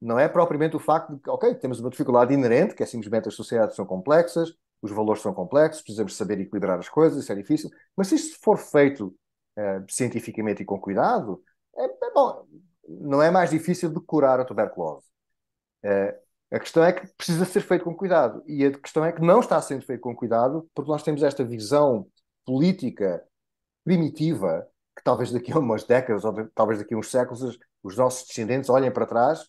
Não 0.00 0.16
é 0.16 0.28
propriamente 0.28 0.76
o 0.76 0.78
facto 0.78 1.12
de 1.12 1.22
que, 1.22 1.28
ok, 1.28 1.56
temos 1.56 1.80
uma 1.80 1.90
dificuldade 1.90 2.32
inerente, 2.32 2.76
que 2.76 2.84
é 2.84 2.86
simplesmente 2.86 3.26
as 3.26 3.34
sociedades 3.34 3.74
são 3.74 3.84
complexas, 3.84 4.54
os 4.80 4.92
valores 4.92 5.22
são 5.22 5.34
complexos, 5.34 5.82
precisamos 5.82 6.16
saber 6.16 6.38
equilibrar 6.38 6.78
as 6.78 6.88
coisas, 6.88 7.20
isso 7.20 7.32
é 7.32 7.34
difícil, 7.34 7.68
mas 7.96 8.06
se 8.06 8.14
isto 8.14 8.38
for 8.40 8.56
feito 8.56 9.12
uh, 9.58 9.84
cientificamente 9.88 10.62
e 10.62 10.64
com 10.64 10.80
cuidado, 10.80 11.42
é, 11.76 11.84
é, 11.84 12.12
bom, 12.12 12.46
não 12.88 13.22
é 13.22 13.30
mais 13.30 13.50
difícil 13.50 13.90
de 13.92 14.00
curar 14.00 14.40
a 14.40 14.44
tuberculose. 14.44 15.06
Uh, 15.84 16.24
a 16.52 16.60
questão 16.60 16.84
é 16.84 16.92
que 16.92 17.06
precisa 17.16 17.44
ser 17.44 17.60
feito 17.60 17.84
com 17.84 17.94
cuidado. 17.94 18.42
E 18.46 18.64
a 18.64 18.78
questão 18.78 19.04
é 19.04 19.12
que 19.12 19.20
não 19.20 19.40
está 19.40 19.60
sendo 19.60 19.84
feito 19.84 20.00
com 20.00 20.14
cuidado 20.14 20.68
porque 20.74 20.90
nós 20.90 21.02
temos 21.02 21.22
esta 21.22 21.44
visão 21.44 22.06
política 22.44 23.22
primitiva 23.84 24.66
que 24.96 25.02
talvez 25.02 25.32
daqui 25.32 25.52
a 25.52 25.58
umas 25.58 25.84
décadas 25.84 26.24
ou 26.24 26.32
talvez 26.54 26.78
daqui 26.78 26.94
a 26.94 26.98
uns 26.98 27.10
séculos 27.10 27.58
os 27.82 27.96
nossos 27.96 28.26
descendentes 28.28 28.70
olhem 28.70 28.90
para 28.90 29.06
trás 29.06 29.48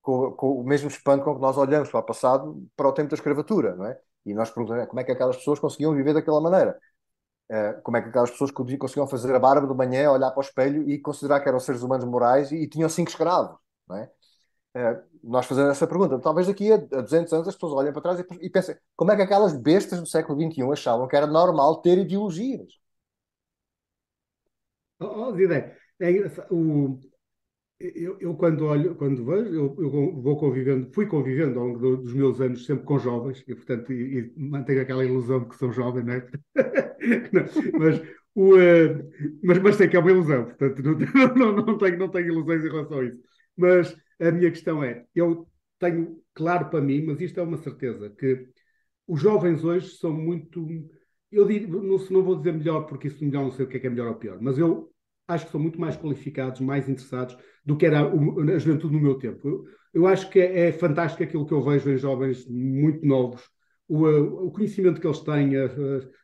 com, 0.00 0.32
com, 0.32 0.60
o 0.60 0.64
mesmo 0.64 0.88
espanto 0.88 1.24
com 1.24 1.34
que 1.34 1.40
nós 1.40 1.56
olhamos 1.56 1.90
para 1.90 2.00
o 2.00 2.02
passado, 2.02 2.66
para 2.76 2.88
o 2.88 2.92
tempo 2.92 3.10
da 3.10 3.16
escravatura, 3.16 3.74
não 3.76 3.86
é? 3.86 3.98
E 4.24 4.32
nós 4.32 4.50
perguntamos 4.50 4.86
como 4.86 5.00
é 5.00 5.04
que 5.04 5.12
aquelas 5.12 5.36
pessoas 5.36 5.58
conseguiam 5.58 5.94
viver 5.94 6.14
daquela 6.14 6.40
maneira. 6.40 6.78
Uh, 7.50 7.80
como 7.82 7.96
é 7.96 8.02
que 8.02 8.08
aquelas 8.08 8.30
pessoas 8.30 8.50
conseguiam 8.50 9.06
fazer 9.06 9.32
a 9.34 9.38
barba 9.38 9.68
de 9.68 9.74
manhã, 9.74 10.10
olhar 10.10 10.30
para 10.32 10.40
o 10.40 10.42
espelho 10.42 10.88
e 10.90 10.98
considerar 10.98 11.40
que 11.40 11.48
eram 11.48 11.60
seres 11.60 11.82
humanos 11.82 12.04
morais 12.04 12.50
e, 12.50 12.56
e 12.56 12.68
tinham 12.68 12.88
cinco 12.88 13.10
escravos, 13.10 13.56
não 13.88 13.96
é? 13.96 14.10
Uh, 14.76 15.02
nós 15.22 15.46
fazemos 15.46 15.70
essa 15.70 15.86
pergunta. 15.86 16.18
Talvez 16.18 16.46
daqui 16.48 16.70
a, 16.72 16.76
a 16.76 17.00
200 17.02 17.32
anos 17.32 17.48
as 17.48 17.54
pessoas 17.54 17.72
olhem 17.72 17.92
para 17.92 18.02
trás 18.02 18.20
e, 18.20 18.46
e 18.46 18.50
pensem 18.50 18.76
como 18.96 19.12
é 19.12 19.16
que 19.16 19.22
aquelas 19.22 19.54
bestas 19.54 20.00
do 20.00 20.06
século 20.06 20.40
XXI 20.40 20.62
achavam 20.72 21.08
que 21.08 21.16
era 21.16 21.26
normal 21.26 21.80
ter 21.82 21.98
ideologias? 21.98 22.78
Oh, 25.00 25.28
oh 25.28 25.34
Zidane, 25.36 25.72
é, 26.00 26.10
o, 26.50 26.98
eu, 27.78 28.16
eu, 28.20 28.34
quando 28.34 28.64
olho, 28.64 28.94
quando 28.94 29.24
vejo, 29.24 29.54
eu, 29.54 29.76
eu, 29.78 30.22
vou 30.22 30.36
convivendo, 30.38 30.90
fui 30.94 31.06
convivendo 31.06 31.58
ao 31.58 31.66
longo 31.66 31.78
do, 31.78 31.96
dos 31.98 32.14
meus 32.14 32.40
anos 32.40 32.64
sempre 32.64 32.84
com 32.84 32.98
jovens, 32.98 33.44
e 33.46 33.54
portanto 33.54 33.92
e, 33.92 34.18
e 34.18 34.32
mantenho 34.36 34.80
aquela 34.80 35.04
ilusão 35.04 35.40
de 35.40 35.48
que 35.50 35.56
sou 35.56 35.70
jovem, 35.72 36.04
não 36.04 36.14
é? 36.14 36.26
mas, 37.78 38.02
o, 38.34 38.54
uh, 38.54 39.10
mas, 39.42 39.58
mas 39.58 39.76
sei 39.76 39.88
que 39.88 39.96
é 39.96 40.00
uma 40.00 40.10
ilusão, 40.10 40.44
portanto 40.44 40.82
não, 40.82 40.94
não, 41.36 41.66
não, 41.66 41.78
tenho, 41.78 41.98
não 41.98 42.08
tenho 42.08 42.28
ilusões 42.28 42.64
em 42.64 42.68
relação 42.68 43.00
a 43.00 43.04
isso. 43.04 43.20
Mas 43.56 43.96
a 44.20 44.30
minha 44.30 44.50
questão 44.50 44.82
é, 44.82 45.04
eu 45.14 45.46
tenho 45.78 46.18
claro 46.34 46.70
para 46.70 46.80
mim, 46.80 47.02
mas 47.02 47.20
isto 47.20 47.38
é 47.38 47.42
uma 47.42 47.58
certeza, 47.58 48.08
que 48.10 48.48
os 49.06 49.20
jovens 49.20 49.64
hoje 49.64 49.88
são 49.98 50.12
muito. 50.12 50.66
Eu 51.30 51.46
digo, 51.46 51.82
não, 51.82 51.98
não 51.98 52.22
vou 52.22 52.36
dizer 52.36 52.52
melhor, 52.52 52.86
porque 52.86 53.08
isso 53.08 53.22
melhor 53.24 53.44
não 53.44 53.52
sei 53.52 53.66
o 53.66 53.68
que 53.68 53.76
é, 53.76 53.80
que 53.80 53.86
é 53.86 53.90
melhor 53.90 54.08
ou 54.08 54.14
pior, 54.14 54.38
mas 54.40 54.58
eu 54.58 54.90
acho 55.28 55.46
que 55.46 55.52
são 55.52 55.60
muito 55.60 55.80
mais 55.80 55.96
qualificados, 55.96 56.60
mais 56.60 56.88
interessados 56.88 57.36
do 57.64 57.76
que 57.76 57.86
era 57.86 58.00
a 58.00 58.58
juventude 58.58 58.94
no 58.94 59.00
meu 59.00 59.18
tempo. 59.18 59.48
Eu, 59.48 59.64
eu 59.94 60.06
acho 60.06 60.30
que 60.30 60.38
é, 60.38 60.68
é, 60.68 60.72
fantástico 60.72 61.22
aquilo 61.22 61.46
que 61.46 61.52
eu 61.52 61.62
vejo 61.62 61.90
em 61.90 61.98
jovens 61.98 62.46
muito 62.48 63.04
novos, 63.04 63.42
o, 63.88 64.04
o 64.46 64.50
conhecimento 64.50 65.00
que 65.00 65.06
eles 65.06 65.20
têm, 65.20 65.56
a, 65.56 65.66
a, 65.66 65.68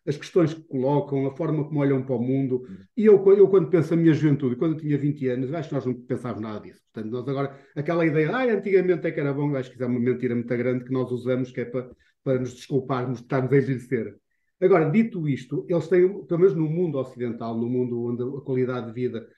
as 0.06 0.16
questões 0.16 0.52
que 0.52 0.62
colocam, 0.62 1.26
a 1.26 1.36
forma 1.36 1.64
como 1.64 1.80
olham 1.80 2.02
para 2.02 2.16
o 2.16 2.20
mundo. 2.20 2.66
E 2.96 3.06
eu, 3.06 3.24
eu 3.32 3.48
quando 3.48 3.70
penso 3.70 3.94
a 3.94 3.96
minha 3.96 4.12
juventude, 4.12 4.56
quando 4.56 4.74
eu 4.74 4.80
tinha 4.80 4.98
20 4.98 5.28
anos, 5.28 5.54
acho 5.54 5.68
que 5.68 5.74
nós 5.74 5.86
não 5.86 5.94
pensávamos 5.94 6.42
nada 6.42 6.60
disso. 6.60 6.80
Portanto, 6.92 7.12
nós 7.12 7.28
agora, 7.28 7.58
aquela 7.76 8.04
ideia, 8.04 8.30
ah, 8.34 8.44
antigamente 8.44 9.06
é 9.06 9.12
que 9.12 9.20
era 9.20 9.32
bom, 9.32 9.54
acho 9.56 9.70
que 9.70 9.82
é 9.82 9.86
uma 9.86 10.00
mentira 10.00 10.34
muito 10.34 10.48
grande 10.48 10.84
que 10.84 10.92
nós 10.92 11.10
usamos, 11.10 11.50
que 11.52 11.60
é 11.60 11.64
para, 11.64 11.90
para 12.24 12.40
nos 12.40 12.54
desculparmos 12.54 13.18
de 13.18 13.24
estarmos 13.24 13.52
a 13.52 13.56
envelhecer. 13.56 14.16
Agora, 14.62 14.88
dito 14.88 15.28
isto, 15.28 15.66
eles 15.68 15.88
têm, 15.88 16.24
pelo 16.24 16.40
menos 16.40 16.54
no 16.54 16.70
mundo 16.70 16.96
ocidental, 16.98 17.58
no 17.58 17.68
mundo 17.68 18.00
onde 18.04 18.22
a 18.22 18.40
qualidade 18.42 18.86
de 18.86 18.92
vida 18.92 19.28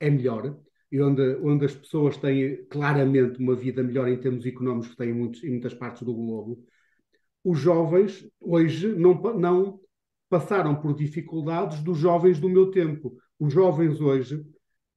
é 0.00 0.10
melhor 0.10 0.58
e 0.90 1.00
onde, 1.00 1.36
onde 1.36 1.64
as 1.64 1.74
pessoas 1.74 2.16
têm 2.16 2.64
claramente 2.66 3.38
uma 3.38 3.54
vida 3.54 3.84
melhor 3.84 4.08
em 4.08 4.18
termos 4.18 4.44
económicos 4.44 4.88
que 4.90 4.96
têm 4.96 5.12
muitos, 5.12 5.44
em 5.44 5.50
muitas 5.50 5.74
partes 5.74 6.02
do 6.02 6.12
globo, 6.12 6.60
os 7.44 7.58
jovens 7.58 8.28
hoje 8.40 8.88
não, 8.96 9.14
não 9.38 9.80
passaram 10.28 10.74
por 10.74 10.92
dificuldades 10.94 11.80
dos 11.80 11.98
jovens 11.98 12.40
do 12.40 12.48
meu 12.48 12.72
tempo. 12.72 13.16
Os 13.38 13.52
jovens 13.52 14.00
hoje 14.00 14.44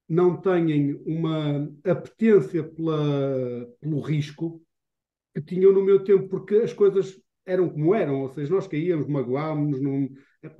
não 0.08 0.40
têm 0.40 1.00
uma 1.06 1.70
apetência 1.84 2.64
pela, 2.64 3.68
pelo 3.80 4.00
risco 4.00 4.60
que 5.34 5.42
tinham 5.42 5.72
no 5.72 5.84
meu 5.84 6.02
tempo, 6.02 6.28
porque 6.28 6.56
as 6.56 6.72
coisas 6.72 7.20
eram 7.48 7.68
como 7.68 7.94
eram, 7.94 8.20
ou 8.20 8.28
seja, 8.28 8.52
nós 8.52 8.66
caíamos, 8.66 9.08
magoámos, 9.08 9.80
não, 9.80 10.08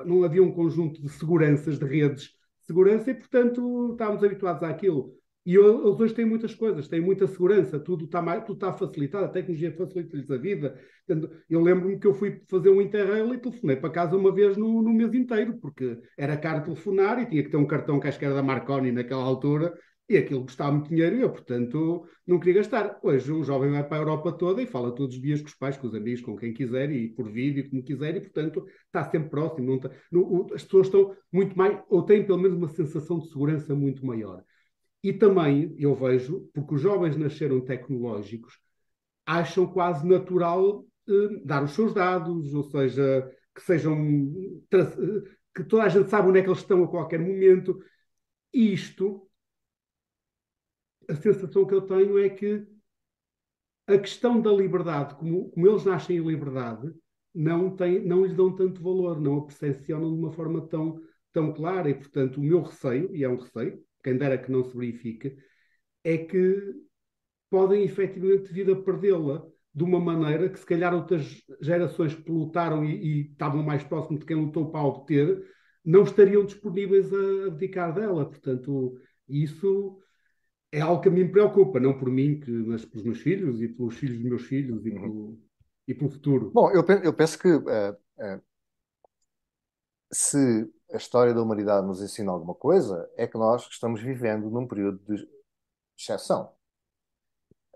não 0.04 0.24
havia 0.24 0.42
um 0.42 0.50
conjunto 0.50 1.00
de 1.02 1.08
seguranças, 1.10 1.78
de 1.78 1.84
redes 1.84 2.24
de 2.24 2.66
segurança, 2.66 3.10
e 3.10 3.14
portanto 3.14 3.92
estávamos 3.92 4.24
habituados 4.24 4.62
àquilo. 4.62 5.14
E 5.46 5.54
eles 5.56 5.98
hoje 5.98 6.12
têm 6.12 6.26
muitas 6.26 6.54
coisas, 6.54 6.88
têm 6.88 7.00
muita 7.00 7.26
segurança, 7.26 7.80
tudo 7.80 8.04
está, 8.04 8.20
mais, 8.20 8.44
tudo 8.44 8.56
está 8.56 8.70
facilitado, 8.70 9.24
a 9.24 9.28
tecnologia 9.28 9.72
facilita-lhes 9.72 10.30
a 10.30 10.36
vida. 10.36 10.78
Eu 11.48 11.62
lembro-me 11.62 11.98
que 11.98 12.06
eu 12.06 12.12
fui 12.12 12.42
fazer 12.50 12.68
um 12.68 12.82
Interrail 12.82 13.32
e 13.32 13.38
telefonei 13.38 13.76
para 13.76 13.88
casa 13.88 14.14
uma 14.14 14.30
vez 14.30 14.58
no, 14.58 14.82
no 14.82 14.92
mês 14.92 15.14
inteiro, 15.14 15.56
porque 15.58 15.98
era 16.18 16.36
caro 16.36 16.64
telefonar 16.64 17.18
e 17.18 17.26
tinha 17.26 17.42
que 17.42 17.48
ter 17.50 17.56
um 17.56 17.66
cartão 17.66 17.98
que 17.98 18.06
acho 18.06 18.18
que 18.18 18.26
era 18.26 18.34
da 18.34 18.42
Marconi 18.42 18.92
naquela 18.92 19.22
altura, 19.22 19.72
e 20.08 20.16
aquilo 20.16 20.42
custava 20.44 20.72
muito 20.72 20.88
dinheiro 20.88 21.16
e 21.16 21.20
eu, 21.20 21.30
portanto, 21.30 22.08
não 22.26 22.38
queria 22.38 22.54
gastar. 22.54 22.98
Hoje 23.02 23.30
um 23.30 23.44
jovem 23.44 23.70
vai 23.70 23.86
para 23.86 23.98
a 23.98 24.00
Europa 24.00 24.32
toda 24.32 24.62
e 24.62 24.66
fala 24.66 24.94
todos 24.94 25.16
os 25.16 25.22
dias 25.22 25.40
com 25.40 25.48
os 25.48 25.54
pais, 25.54 25.76
com 25.76 25.86
os 25.86 25.94
amigos, 25.94 26.22
com 26.22 26.34
quem 26.34 26.54
quiser 26.54 26.90
e 26.90 27.08
por 27.08 27.30
vídeo, 27.30 27.68
como 27.68 27.82
quiser, 27.82 28.16
e 28.16 28.20
portanto 28.20 28.66
está 28.86 29.04
sempre 29.04 29.28
próximo. 29.28 29.74
Está, 29.74 29.90
as 30.54 30.64
pessoas 30.64 30.86
estão 30.86 31.14
muito 31.30 31.56
mais, 31.58 31.78
ou 31.90 32.02
têm 32.02 32.24
pelo 32.24 32.38
menos 32.38 32.56
uma 32.56 32.68
sensação 32.68 33.18
de 33.18 33.28
segurança 33.28 33.74
muito 33.74 34.04
maior. 34.06 34.42
E 35.02 35.12
também 35.12 35.74
eu 35.78 35.94
vejo, 35.94 36.48
porque 36.54 36.74
os 36.74 36.80
jovens 36.80 37.16
nasceram 37.16 37.60
tecnológicos, 37.60 38.58
acham 39.26 39.66
quase 39.66 40.06
natural 40.06 40.84
eh, 41.08 41.42
dar 41.44 41.62
os 41.62 41.72
seus 41.72 41.92
dados, 41.92 42.54
ou 42.54 42.64
seja, 42.64 43.30
que 43.54 43.62
sejam 43.62 43.96
que 45.54 45.64
toda 45.64 45.84
a 45.84 45.88
gente 45.88 46.08
sabe 46.08 46.28
onde 46.28 46.38
é 46.38 46.42
que 46.42 46.48
eles 46.48 46.60
estão 46.60 46.82
a 46.82 46.88
qualquer 46.88 47.20
momento. 47.20 47.78
Isto 48.52 49.27
a 51.08 51.14
sensação 51.16 51.66
que 51.66 51.74
eu 51.74 51.82
tenho 51.82 52.18
é 52.18 52.28
que 52.28 52.66
a 53.86 53.98
questão 53.98 54.40
da 54.40 54.52
liberdade, 54.52 55.14
como, 55.14 55.50
como 55.50 55.66
eles 55.66 55.84
nascem 55.84 56.18
em 56.18 56.26
liberdade, 56.26 56.92
não, 57.34 57.74
tem, 57.74 58.04
não 58.04 58.24
lhes 58.24 58.34
dão 58.34 58.54
tanto 58.54 58.82
valor, 58.82 59.18
não 59.20 59.38
a 59.38 59.46
percepcionam 59.46 60.12
de 60.12 60.18
uma 60.18 60.30
forma 60.30 60.66
tão, 60.68 61.00
tão 61.32 61.52
clara. 61.54 61.88
E, 61.88 61.94
portanto, 61.94 62.36
o 62.38 62.42
meu 62.42 62.62
receio, 62.62 63.14
e 63.16 63.24
é 63.24 63.28
um 63.28 63.36
receio, 63.36 63.82
quem 64.04 64.16
dera 64.18 64.36
que 64.36 64.52
não 64.52 64.62
se 64.64 64.76
verifique, 64.76 65.36
é 66.04 66.18
que 66.18 66.74
podem 67.50 67.82
efetivamente 67.82 68.52
vir 68.52 68.70
a 68.70 68.76
perdê-la 68.76 69.46
de 69.74 69.84
uma 69.84 70.00
maneira 70.00 70.48
que, 70.50 70.58
se 70.58 70.66
calhar, 70.66 70.94
outras 70.94 71.42
gerações 71.60 72.14
que 72.14 72.30
lutaram 72.30 72.84
e, 72.84 72.94
e 72.94 73.20
estavam 73.30 73.62
mais 73.62 73.82
próximos 73.82 74.20
de 74.20 74.26
quem 74.26 74.36
lutou 74.36 74.70
para 74.70 74.84
obter, 74.84 75.42
não 75.82 76.02
estariam 76.02 76.44
disponíveis 76.44 77.10
a 77.12 77.46
abdicar 77.46 77.94
dela. 77.94 78.26
Portanto, 78.28 78.98
isso 79.26 79.98
é 80.70 80.80
algo 80.80 81.00
que 81.00 81.08
a 81.08 81.12
mim 81.12 81.24
me 81.24 81.32
preocupa, 81.32 81.80
não 81.80 81.98
por 81.98 82.10
mim, 82.10 82.40
que, 82.40 82.50
mas 82.50 82.84
pelos 82.84 83.04
meus 83.04 83.20
filhos 83.20 83.60
e 83.62 83.68
pelos 83.68 83.96
filhos 83.96 84.18
dos 84.18 84.28
meus 84.28 84.42
filhos 84.42 84.84
e, 84.84 84.90
uhum. 84.90 85.00
pelo, 85.00 85.38
e 85.88 85.94
pelo 85.94 86.10
futuro. 86.10 86.50
Bom, 86.50 86.70
eu, 86.70 86.84
eu 87.02 87.12
penso 87.14 87.38
que 87.38 87.48
uh, 87.48 87.62
uh, 87.62 88.42
se 90.12 90.70
a 90.92 90.96
história 90.96 91.34
da 91.34 91.42
humanidade 91.42 91.86
nos 91.86 92.02
ensina 92.02 92.32
alguma 92.32 92.54
coisa, 92.54 93.08
é 93.16 93.26
que 93.26 93.36
nós 93.38 93.66
estamos 93.70 94.00
vivendo 94.00 94.50
num 94.50 94.66
período 94.66 94.98
de 95.06 95.28
exceção. 95.96 96.52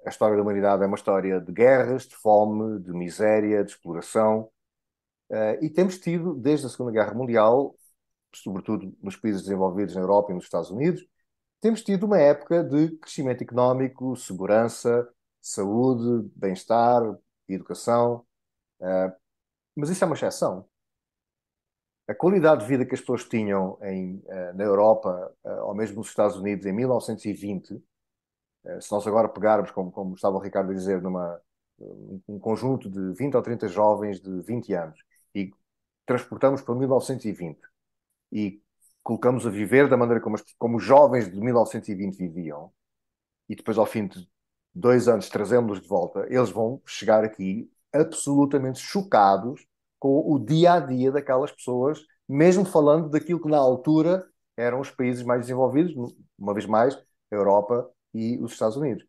A 0.05 0.09
história 0.09 0.37
da 0.37 0.43
humanidade 0.43 0.83
é 0.83 0.87
uma 0.87 0.97
história 0.97 1.41
de 1.41 1.53
guerras, 1.53 2.07
de 2.07 2.17
fome, 2.17 2.81
de 2.81 2.93
miséria, 2.93 3.65
de 3.65 3.71
exploração. 3.71 4.51
Uh, 5.31 5.63
e 5.63 5.71
temos 5.71 5.99
tido, 5.99 6.35
desde 6.35 6.67
a 6.67 6.69
Segunda 6.69 6.93
Guerra 6.93 7.15
Mundial, 7.15 7.75
sobretudo 8.35 8.95
nos 9.03 9.17
países 9.17 9.43
desenvolvidos 9.43 9.95
na 9.95 10.01
Europa 10.01 10.33
e 10.33 10.35
nos 10.35 10.45
Estados 10.45 10.71
Unidos, 10.71 11.07
temos 11.62 11.83
tido 11.85 12.07
uma 12.07 12.18
época 12.18 12.64
de 12.64 12.90
crescimento 12.98 13.42
económico, 13.42 14.16
segurança, 14.16 15.09
saúde, 15.40 16.29
bem-estar, 16.35 17.01
educação. 17.48 18.27
Uh, 18.81 19.14
mas 19.77 19.88
isso 19.88 20.03
é 20.03 20.07
uma 20.07 20.16
exceção. 20.16 20.68
A 22.09 22.14
qualidade 22.14 22.62
de 22.62 22.66
vida 22.68 22.85
que 22.85 22.94
as 22.94 23.01
pessoas 23.01 23.25
tinham 23.29 23.79
em, 23.81 24.16
uh, 24.16 24.57
na 24.57 24.64
Europa, 24.64 25.33
uh, 25.44 25.66
ou 25.66 25.75
mesmo 25.75 25.98
nos 25.98 26.09
Estados 26.09 26.37
Unidos, 26.37 26.66
em 26.66 26.72
1920, 26.72 27.81
se 28.81 28.92
nós 28.92 29.05
agora 29.09 29.29
pegarmos, 29.29 29.72
como, 29.72 29.90
como 29.90 30.14
estava 30.14 30.37
o 30.37 30.40
Ricardo 30.40 30.70
a 30.70 30.75
dizer, 30.75 31.03
numa, 31.03 31.40
um 32.29 32.38
conjunto 32.38 32.88
de 32.88 33.12
20 33.12 33.37
ou 33.37 33.42
30 33.42 33.68
jovens 33.68 34.20
de 34.20 34.40
20 34.42 34.72
anos 34.75 35.01
e 35.35 35.53
transportamos 36.07 36.62
para 36.62 36.75
1920 36.77 37.59
e 38.31 38.62
colocamos 39.03 39.47
a 39.47 39.51
viver 39.51 39.88
da 39.88 39.97
maneira 39.97 40.21
como, 40.21 40.37
as, 40.37 40.45
como 40.59 40.77
os 40.77 40.85
jovens 40.85 41.31
de 41.31 41.41
1920 41.41 42.17
viviam, 42.17 42.73
e 43.49 43.57
depois, 43.57 43.77
ao 43.79 43.87
fim 43.87 44.07
de 44.07 44.27
dois 44.75 45.09
anos, 45.09 45.29
trazemos-los 45.29 45.81
de 45.83 45.88
volta, 45.88 46.27
eles 46.29 46.51
vão 46.51 46.81
chegar 46.87 47.25
aqui 47.25 47.71
absolutamente 47.93 48.79
chocados 48.79 49.67
com 49.99 50.33
o 50.33 50.38
dia 50.38 50.75
a 50.75 50.81
dia 50.81 51.12
daquelas 51.12 51.53
pessoas, 51.53 52.01
mesmo 52.29 52.65
falando 52.65 53.11
daquilo 53.11 53.41
que 53.41 53.49
na 53.49 53.59
altura 53.59 54.27
eram 54.57 54.81
os 54.81 54.91
países 54.91 55.23
mais 55.23 55.43
desenvolvidos, 55.43 55.95
uma 56.38 56.55
vez 56.55 56.67
mais, 56.67 56.95
a 56.95 57.35
Europa 57.35 57.88
e 58.15 58.38
os 58.38 58.53
Estados 58.53 58.77
Unidos. 58.77 59.05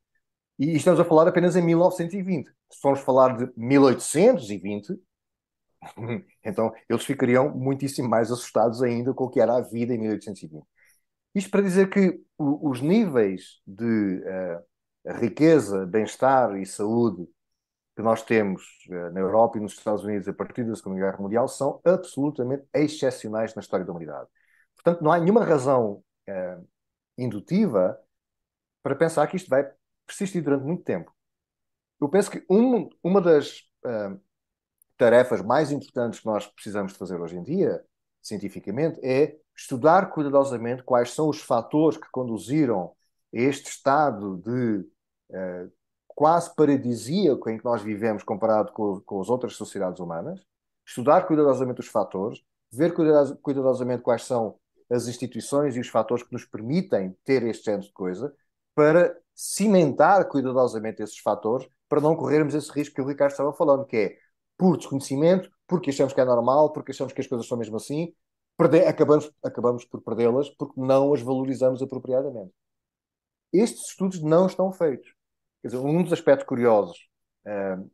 E 0.59 0.75
estamos 0.75 0.99
a 0.99 1.05
falar 1.05 1.27
apenas 1.27 1.55
em 1.55 1.61
1920. 1.61 2.47
Se 2.71 2.79
formos 2.81 2.99
falar 3.01 3.37
de 3.37 3.51
1820, 3.55 4.99
então, 6.43 6.73
eles 6.89 7.05
ficariam 7.05 7.49
muitíssimo 7.49 8.09
mais 8.09 8.31
assustados 8.31 8.81
ainda 8.81 9.13
com 9.13 9.25
o 9.25 9.29
que 9.29 9.39
era 9.39 9.57
a 9.57 9.61
vida 9.61 9.93
em 9.93 9.97
1820. 9.97 10.65
Isto 11.35 11.49
para 11.49 11.61
dizer 11.61 11.89
que 11.89 12.21
os 12.37 12.81
níveis 12.81 13.61
de 13.65 14.23
uh, 14.23 15.13
riqueza, 15.19 15.85
bem-estar 15.85 16.55
e 16.57 16.65
saúde 16.65 17.27
que 17.95 18.01
nós 18.01 18.23
temos 18.23 18.63
uh, 18.89 19.11
na 19.11 19.19
Europa 19.19 19.57
e 19.57 19.61
nos 19.61 19.73
Estados 19.73 20.03
Unidos 20.03 20.27
a 20.27 20.33
partir 20.33 20.63
da 20.63 20.75
Segunda 20.75 20.99
Guerra 20.99 21.17
Mundial 21.17 21.47
são 21.47 21.81
absolutamente 21.83 22.65
excepcionais 22.73 23.55
na 23.55 23.61
história 23.61 23.85
da 23.85 23.91
humanidade. 23.91 24.29
Portanto, 24.75 25.03
não 25.03 25.11
há 25.11 25.19
nenhuma 25.19 25.43
razão 25.43 26.03
uh, 26.29 26.67
indutiva 27.17 27.99
para 28.83 28.95
pensar 28.95 29.25
que 29.27 29.37
isto 29.37 29.49
vai 29.49 29.69
persistir 30.05 30.43
durante 30.43 30.65
muito 30.65 30.83
tempo. 30.83 31.11
Eu 31.99 32.09
penso 32.09 32.29
que 32.29 32.45
um, 32.49 32.89
uma 33.01 33.21
das 33.21 33.63
tarefas 35.03 35.41
mais 35.41 35.69
importantes 35.69 36.21
que 36.21 36.25
nós 36.25 36.47
precisamos 36.47 36.93
de 36.93 36.97
fazer 36.97 37.19
hoje 37.19 37.35
em 37.35 37.43
dia 37.43 37.83
cientificamente, 38.21 38.97
é 39.03 39.35
estudar 39.53 40.09
cuidadosamente 40.11 40.81
quais 40.81 41.11
são 41.11 41.27
os 41.27 41.41
fatores 41.41 41.97
que 41.97 42.09
conduziram 42.09 42.93
a 43.35 43.37
este 43.37 43.69
estado 43.69 44.37
de 44.37 44.87
uh, 45.31 45.71
quase 46.07 46.55
paradisíaco 46.55 47.49
em 47.49 47.57
que 47.57 47.65
nós 47.65 47.81
vivemos 47.81 48.23
comparado 48.23 48.71
com, 48.71 49.01
com 49.01 49.19
as 49.19 49.29
outras 49.29 49.57
sociedades 49.57 49.99
humanas, 49.99 50.39
estudar 50.87 51.27
cuidadosamente 51.27 51.81
os 51.81 51.87
fatores, 51.87 52.41
ver 52.71 52.93
cuidadosamente 53.41 54.03
quais 54.03 54.23
são 54.23 54.55
as 54.89 55.07
instituições 55.07 55.75
e 55.75 55.81
os 55.81 55.89
fatores 55.89 56.23
que 56.23 56.31
nos 56.31 56.45
permitem 56.45 57.13
ter 57.25 57.43
este 57.43 57.65
género 57.65 57.83
de 57.83 57.91
coisa, 57.91 58.33
para 58.73 59.17
cimentar 59.35 60.29
cuidadosamente 60.29 61.03
esses 61.03 61.17
fatores, 61.17 61.67
para 61.89 61.99
não 61.99 62.15
corrermos 62.15 62.55
esse 62.55 62.71
risco 62.71 62.95
que 62.95 63.01
o 63.01 63.07
Ricardo 63.07 63.31
estava 63.31 63.51
falando, 63.51 63.85
que 63.85 63.97
é 63.97 64.17
por 64.63 64.77
desconhecimento, 64.77 65.51
porque 65.67 65.89
achamos 65.89 66.13
que 66.13 66.21
é 66.21 66.23
normal, 66.23 66.71
porque 66.71 66.91
achamos 66.93 67.11
que 67.11 67.19
as 67.19 67.27
coisas 67.27 67.45
são 67.45 67.57
mesmo 67.57 67.75
assim, 67.75 68.15
perder, 68.57 68.87
acabamos, 68.87 69.29
acabamos 69.43 69.83
por 69.83 70.01
perdê-las 70.01 70.49
porque 70.51 70.79
não 70.79 71.13
as 71.13 71.21
valorizamos 71.21 71.81
apropriadamente. 71.81 72.53
Estes 73.51 73.89
estudos 73.89 74.21
não 74.21 74.47
estão 74.47 74.71
feitos. 74.71 75.13
Quer 75.61 75.67
dizer, 75.67 75.79
um 75.79 76.01
dos 76.01 76.13
aspectos 76.13 76.47
curiosos 76.47 76.97
uh, 77.45 77.91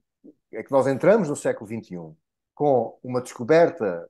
é 0.52 0.62
que 0.62 0.72
nós 0.72 0.86
entramos 0.86 1.28
no 1.28 1.36
século 1.36 1.68
XXI 1.68 2.16
com 2.54 3.00
uma 3.04 3.20
descoberta 3.20 4.08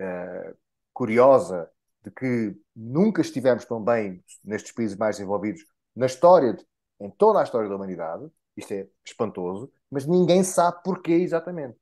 uh, 0.00 0.56
curiosa 0.94 1.70
de 2.02 2.10
que 2.10 2.56
nunca 2.74 3.20
estivemos 3.20 3.66
tão 3.66 3.84
bem 3.84 4.24
nestes 4.42 4.72
países 4.72 4.96
mais 4.96 5.16
desenvolvidos 5.16 5.66
na 5.94 6.06
história, 6.06 6.54
de, 6.54 6.64
em 6.98 7.10
toda 7.10 7.40
a 7.40 7.42
história 7.42 7.68
da 7.68 7.76
humanidade. 7.76 8.26
Isto 8.56 8.72
é 8.72 8.88
espantoso, 9.04 9.70
mas 9.90 10.06
ninguém 10.06 10.42
sabe 10.44 10.82
porquê 10.82 11.12
exatamente. 11.12 11.78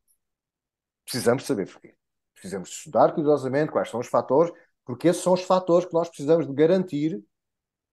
Precisamos 1.05 1.45
saber 1.45 1.71
porquê. 1.71 1.95
Precisamos 2.35 2.71
estudar 2.71 3.15
cuidadosamente 3.15 3.73
quais 3.73 3.89
são 3.89 4.01
os 4.01 4.09
fatores, 4.09 4.53
porque 4.85 5.09
esses 5.09 5.23
são 5.23 5.33
os 5.33 5.43
fatores 5.43 5.87
que 5.87 5.95
nós 5.95 6.09
precisamos 6.09 6.47
de 6.47 6.53
garantir 6.53 7.23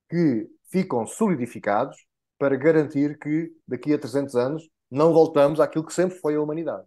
que 0.10 0.49
ficam 0.69 1.06
solidificados 1.06 1.97
para 2.38 2.56
garantir 2.58 3.17
que 3.19 3.52
daqui 3.67 3.93
a 3.93 3.99
300 3.99 4.36
anos 4.36 4.69
não 4.89 5.13
voltamos 5.13 5.60
àquilo 5.60 5.86
que 5.86 5.93
sempre 5.93 6.19
foi 6.19 6.36
a 6.36 6.41
humanidade. 6.41 6.86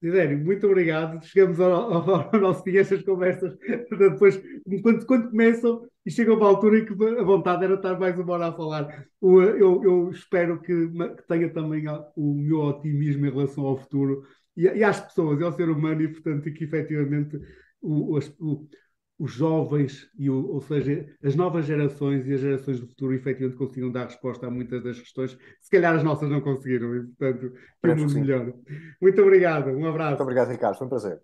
Sidério, 0.00 0.38
muito 0.38 0.66
obrigado. 0.66 1.24
Chegamos 1.24 1.58
ao, 1.58 1.72
ao, 1.72 2.30
ao 2.34 2.40
nosso 2.40 2.62
fim 2.62 2.76
estas 2.76 3.02
conversas. 3.02 3.56
Depois, 3.90 4.40
quando, 4.82 5.06
quando 5.06 5.30
começam 5.30 5.88
e 6.04 6.10
chegam 6.10 6.40
a 6.42 6.46
altura 6.46 6.78
em 6.78 6.84
que 6.84 6.92
a 6.92 7.24
vontade 7.24 7.64
era 7.64 7.74
estar 7.74 7.98
mais 7.98 8.18
uma 8.18 8.34
hora 8.34 8.48
a 8.48 8.52
falar. 8.52 9.06
Eu, 9.20 9.82
eu 9.82 10.10
espero 10.10 10.60
que, 10.60 10.88
que, 10.88 11.26
tenha 11.26 11.52
também 11.52 11.84
o 12.14 12.34
meu 12.34 12.58
otimismo 12.58 13.26
em 13.26 13.30
relação 13.30 13.64
ao 13.66 13.78
futuro 13.78 14.24
e, 14.56 14.62
e 14.62 14.84
às 14.84 15.00
pessoas, 15.00 15.40
e 15.40 15.44
ao 15.44 15.52
ser 15.52 15.68
humano, 15.68 16.02
e 16.02 16.08
portanto 16.08 16.52
que 16.52 16.64
efetivamente 16.64 17.40
o, 17.82 18.18
o, 18.18 18.68
os 19.18 19.32
jovens, 19.32 20.10
e 20.18 20.28
o, 20.28 20.46
ou 20.48 20.60
seja, 20.60 21.06
as 21.22 21.34
novas 21.34 21.64
gerações 21.64 22.26
e 22.26 22.34
as 22.34 22.40
gerações 22.40 22.80
do 22.80 22.86
futuro 22.86 23.14
efetivamente 23.14 23.58
consigam 23.58 23.90
dar 23.90 24.04
resposta 24.04 24.46
a 24.46 24.50
muitas 24.50 24.82
das 24.82 24.98
questões, 24.98 25.38
se 25.60 25.70
calhar 25.70 25.94
as 25.94 26.02
nossas 26.02 26.28
não 26.28 26.40
conseguiram, 26.40 26.94
e 26.94 27.02
portanto, 27.04 27.52
que 27.82 27.90
o 27.90 27.96
mundo 27.96 28.14
melhor. 28.14 28.52
Muito 29.00 29.22
obrigado, 29.22 29.70
um 29.70 29.86
abraço. 29.86 30.10
Muito 30.10 30.22
obrigado, 30.22 30.50
Ricardo, 30.50 30.76
foi 30.76 30.86
um 30.86 30.90
prazer. 30.90 31.20